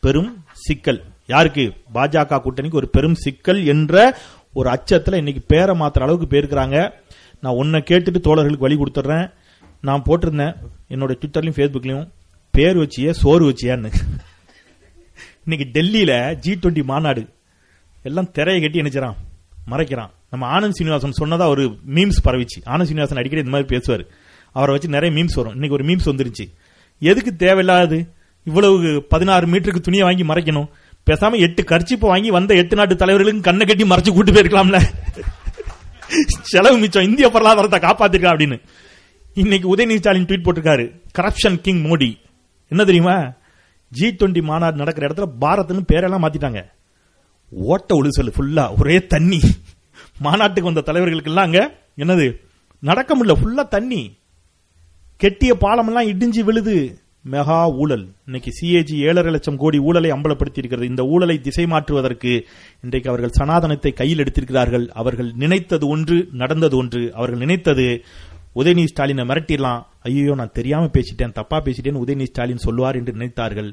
பெரும் 0.00 0.44
சிக்கல். 0.52 1.04
யாருக்கு? 1.26 1.72
பாஜக 1.94 2.40
கூட்டணிக்கு 2.40 2.74
ஒரு 2.74 2.88
பெரும் 2.88 3.14
சிக்கல் 3.14 3.66
என்ற 3.66 4.18
ஒரு 4.52 4.68
அச்சத்தில் 4.68 5.14
இன்னைக்கு 5.14 5.42
பேரை 5.46 5.78
மாத்திர 5.78 5.98
அளவுக்கு 5.98 6.36
போயிருக்கிறாங்க 6.36 6.92
நான் 7.40 7.54
உன்னை 7.54 7.80
கேட்டுட்டு 7.80 8.14
தோழர்களுக்கு 8.22 8.58
வழி 8.58 8.76
கொடுத்துட்றேன். 8.76 9.32
நான் 9.80 10.02
போட்டிருந்தேன் 10.06 10.56
என்னோட 10.88 11.14
ட்விட்டர்லயும் 11.14 11.56
ஃபேஸ்புக்லயும் 11.56 12.08
பேர் 12.50 12.76
வச்சியே 12.76 13.10
சோறு 13.10 13.50
வச்சியான்னு. 13.50 13.92
இன்னைக்கு 15.44 15.82
டெல்லியில 15.82 16.34
ஜி 16.34 16.54
டுவெண்ட்டி 16.54 16.84
மாநாடு. 16.84 17.28
எல்லாம் 18.02 18.30
திரையை 18.30 18.62
கட்டி 18.62 18.80
நினைச்சான் 18.80 19.14
மறைக்கிறான். 19.70 20.10
நம்ம 20.30 20.60
ஆனந்த் 20.60 20.70
சீனிவாசன் 20.70 21.12
சொன்னதா 21.20 21.48
ஒரு 21.48 21.78
மீம்ஸ் 21.94 22.22
பரவிச்சு. 22.24 22.58
ஆனந்த் 22.64 22.82
சீனிவாசன் 22.82 23.18
அடிக்கடி 23.18 23.44
இந்த 23.44 23.50
மாதிரி 23.50 23.64
பேசுவார். 23.64 24.06
அவரை 24.52 24.74
வச்சு 24.74 24.88
நிறைய 24.88 25.22
மீம்ஸ் 25.22 25.34
வரும். 25.34 25.52
இன்னைக்கு 25.52 25.76
ஒரு 25.76 25.84
மீம்ஸ் 25.84 26.06
வந்துருச்சு. 26.06 26.54
எதுக்கு 26.98 27.36
தேவையில்லாது 27.36 28.12
இவ்வளவு 28.44 29.04
பதினாறு 29.08 29.46
மீட்டருக்கு 29.46 29.80
துணியை 29.80 30.06
வாங்கி 30.06 30.24
மறைக்கணும். 30.24 30.68
பேசாம 31.06 31.38
எட்டு 31.38 31.62
கர்ச்சிப்பு 31.62 31.98
வாங்கி 31.98 32.30
வந்த 32.30 32.54
எட்டு 32.54 32.76
நாட்டு 32.76 32.94
தலைவர்களுக்கும் 32.94 33.40
கண்ணை 33.40 33.66
கட்டி 33.66 33.84
மறைச்சு 33.84 34.14
கூட்டு 34.14 34.32
போயிருக்கலாம்ல. 34.32 34.82
செலவு 36.42 36.78
மிச்சம். 36.78 37.02
இந்திய 37.02 37.30
பொருளாதாரத்தை 37.30 37.78
காப்பாத்திருக்கா 37.78 38.24
அப்படின்னு. 38.24 38.62
இன்னைக்கு 39.34 39.76
உதயநிதி 39.76 39.96
ஸ்டாலின் 39.96 40.24
ட்வீட் 40.24 40.46
போட்டிருக்காரு. 40.46 41.00
Corruption 41.18 41.60
king 41.60 41.84
Modi. 41.84 42.16
என்ன 42.68 42.84
தெரியுமா? 42.84 43.32
ஜி 43.88 44.08
டுவெண்ட்டி 44.08 44.42
மாநாடு 44.42 44.76
நடக்கிற 44.76 45.08
இடத்துல 45.08 45.28
பாரத்னு 45.40 45.82
பேரெல்லாம் 45.92 46.24
மாத்திட்டாங்க. 46.24 46.64
ஓட்ட 47.50 48.02
ஒழுசல் 48.02 48.32
ஃபுல்லா 48.38 48.80
ஒரே 48.80 49.06
தண்ணி. 49.06 49.40
மாநாட்டுக்கு 50.18 50.72
வந்த 50.72 50.92
தலைவர்களுக்கு 50.92 51.24
எல்லாம் 51.24 51.44
அங்க 51.44 51.78
என்னது? 51.96 52.40
நடக்க 52.78 53.16
முடியல 53.16 53.36
ஃபுல்லா 53.42 53.68
தண்ணி. 53.68 54.18
கெட்டிய 55.22 55.52
பாலம் 55.52 55.86
எல்லாம் 55.86 56.06
இடிஞ்சு 56.06 56.40
விழுது. 56.40 57.03
மெகா 57.32 57.58
ஊழல். 57.82 58.04
இன்னைக்கு 58.26 58.50
சிஏஜி 58.56 58.96
ஏழரை 59.08 59.30
லட்சம் 59.34 59.58
கோடி 59.60 59.78
ஊழலை 59.88 60.08
அம்பலப்படுத்தி 60.14 60.60
இருக்கிறது 60.62 60.90
இந்த 60.90 61.02
ஊழலை 61.12 61.36
திசை 61.46 61.64
மாற்றுவதற்கு 61.72 62.32
இன்றைக்கு 62.84 63.10
அவர்கள் 63.12 63.36
சனாதனத்தை 63.38 63.92
கையில் 64.00 64.22
எடுத்திருக்கிறார்கள். 64.24 64.84
அவர்கள் 65.00 65.30
நினைத்தது 65.42 65.86
ஒன்று 65.94 66.16
நடந்தது 66.42 66.76
ஒன்று. 66.82 67.02
அவர்கள் 67.18 67.42
நினைத்தது 67.44 67.86
உதயநிதி 68.60 68.90
ஸ்டாலினை 68.90 69.24
மிரட்டிடலாம். 69.30 69.80
ஐயோ 70.08 70.34
நான் 70.40 70.52
தெரியாம 70.58 70.90
பேசிட்டேன் 70.96 71.34
தப்பா 71.38 71.58
பேசிட்டேன்னு 71.66 72.02
உதயநிதி 72.02 72.30
ஸ்டாலின் 72.30 72.64
சொல்லுவார் 72.66 72.98
என்று 73.00 73.14
நினைத்தார்கள். 73.16 73.70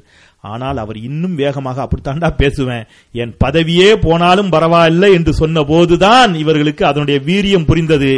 ஆனால் 0.52 0.80
அவர் 0.84 0.98
இன்னும் 1.08 1.36
வேகமாக 1.42 1.78
அப்படித்தாண்டா 1.84 2.30
பேசுவேன். 2.42 2.88
என் 3.14 3.36
பதவியே 3.44 3.90
போனாலும் 4.06 4.52
பரவாயில்லை 4.56 5.10
என்று 5.18 5.34
சொன்ன 5.42 5.64
போதுதான் 5.72 6.32
இவர்களுக்கு 6.42 6.84
அதனுடைய 6.90 7.18
வீரியம் 7.28 7.68
புரிந்தது. 7.70 8.12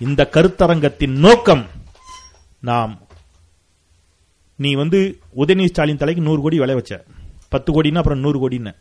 இந்த 0.00 0.28
கருத்தரங்கத்தின் 0.34 1.16
நோக்கம் 1.26 1.64
நாம் 2.62 2.92
நீ 4.58 4.70
வந்து 4.74 4.98
உதயநிதி 5.36 5.70
ஸ்டாலின் 5.72 6.00
தலைக்கு 6.02 6.22
நூறு 6.22 6.40
கோடி 6.42 6.58
விளை 6.58 6.74
வச்ச. 6.74 6.92
பத்து 7.48 7.68
கோடின்னா 7.72 8.00
அப்புறம் 8.02 8.22
நூறு 8.24 8.38
கோடின்னு. 8.42 8.72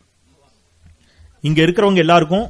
இங்க 1.44 1.60
இருக்கிறவங்க 1.66 2.02
எல்லாருக்கும் 2.06 2.46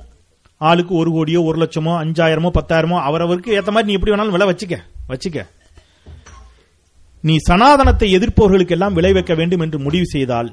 ஆளுக்கு 0.62 0.94
ஒரு 0.96 1.12
கோடியோ 1.12 1.40
ஒரு 1.50 1.58
லட்சமோ 1.62 1.94
அஞ்சாயிரமோ 2.04 2.50
பத்தாயிரமோ 2.58 2.98
அவரவருக்கு 3.08 3.56
ஏத்த 3.58 3.72
மாதிரி 3.72 3.90
நீ 3.90 3.96
எப்படி 3.98 4.14
வேணாலும் 4.14 4.36
விலை 4.36 4.48
வச்சுக்க 4.52 4.78
வச்சுக்க. 5.12 5.40
நீ 7.24 7.34
சனாதனத்தை 7.48 8.08
எதிர்ப்பவர்களுக்கு 8.18 8.76
எல்லாம் 8.76 8.94
விளை 8.94 9.12
வைக்க 9.14 9.34
வேண்டும் 9.34 9.64
என்று 9.66 9.80
முடிவு 9.80 10.06
செய்தால் 10.06 10.50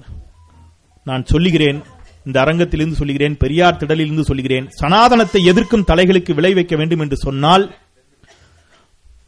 நான் 1.07 1.25
சொல்லுகிறேன் 1.25 1.79
இந்த 2.27 2.39
அரங்கத்திலிருந்து 2.45 3.01
சொல்லுகிறேன் 3.01 3.37
பெரியார் 3.43 3.79
திடலிலிருந்து 3.81 4.25
சொல்லுகிறேன் 4.31 4.67
சனாதனத்தை 4.81 5.41
எதிர்க்கும் 5.45 5.87
தலைகளுக்கு 5.91 6.33
விளை 6.35 6.53
வைக்க 6.55 6.77
வேண்டும் 6.77 7.03
என்று 7.05 7.17
சொன்னால் 7.17 7.65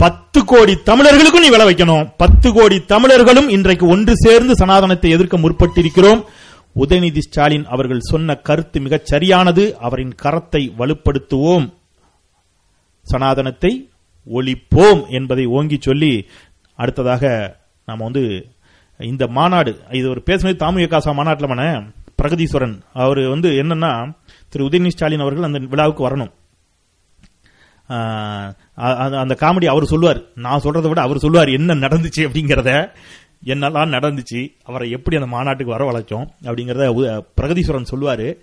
பத்து 0.02 0.40
கோடி 0.50 0.74
தமிழர்களுக்கும் 0.88 1.44
நீ 1.44 1.48
விளை 1.54 1.64
வைக்கணும். 1.68 2.04
பத்து 2.22 2.48
கோடி 2.52 2.76
தமிழர்களும் 2.92 3.48
இன்றைக்கு 3.48 3.86
ஒன்று 3.94 4.12
சேர்ந்து 4.16 4.52
சனாதனத்தை 4.60 5.08
எதிர்க்க 5.10 5.36
முற்பட்டிருக்கிறோம். 5.38 6.20
உதயநிதி 6.82 7.22
ஸ்டாலின் 7.26 7.66
அவர்கள் 7.74 8.06
சொன்ன 8.10 8.36
கருத்து 8.48 8.80
மிகச் 8.80 9.08
சரியானது. 9.10 9.64
அவரின் 9.86 10.14
கரத்தை 10.22 10.62
வலுப்படுத்துவோம். 10.78 11.66
சனாதனத்தை 13.06 13.72
ஒழிப்போம் 14.38 15.02
என்பதை 15.18 15.46
ஓங்கி 15.58 15.78
சொல்லி 15.80 16.12
அடுத்ததாக 16.78 17.24
நாம் 17.84 18.04
வந்து 18.06 18.24
இந்த 19.00 19.26
மாநாடு 19.38 19.72
இது 19.98 20.06
ஒரு 20.08 20.22
பேசுனது 20.26 20.56
தாமுக 20.56 20.88
காசா 20.94 21.12
மாநாட்டில் 21.12 21.52
மன 21.54 21.62
பிரகதீஸ்வரன். 22.18 22.76
அவர் 23.02 23.22
வந்து 23.34 23.50
என்னன்னா 23.62 23.92
திரு 24.48 24.68
உதயநிதி 24.68 24.94
ஸ்டாலின் 24.96 25.24
அவர்கள் 25.26 25.48
அந்த 25.48 25.60
விழாவுக்கு 25.74 26.08
வரணும். 26.08 26.32
அந்த 28.74 29.37
காமெடி 29.40 29.66
அவர் 29.66 29.85
சொல்லுவார். 29.85 30.22
நான் 30.35 30.61
சொல்றதை 30.62 30.88
விட 30.88 31.00
அவர் 31.00 31.18
சொல்லுவார் 31.18 31.48
என்ன 31.48 31.74
நடந்துச்சு? 31.74 32.20
அப்படிங்கிறத. 32.20 32.90
என்னெல்லாம் 33.44 33.88
நடந்துச்சு 33.88 34.57
அவரை 34.64 34.90
எப்படி 34.90 35.16
அந்த 35.16 35.29
மாநாட்டுக்கு 35.29 35.72
வர 35.72 35.90
வளைச்சோம் 35.90 36.29
உ- 36.94 37.22
பிரகதீஸ்வரன் 37.40 37.87
சொல்லுவாரு. 37.90 38.37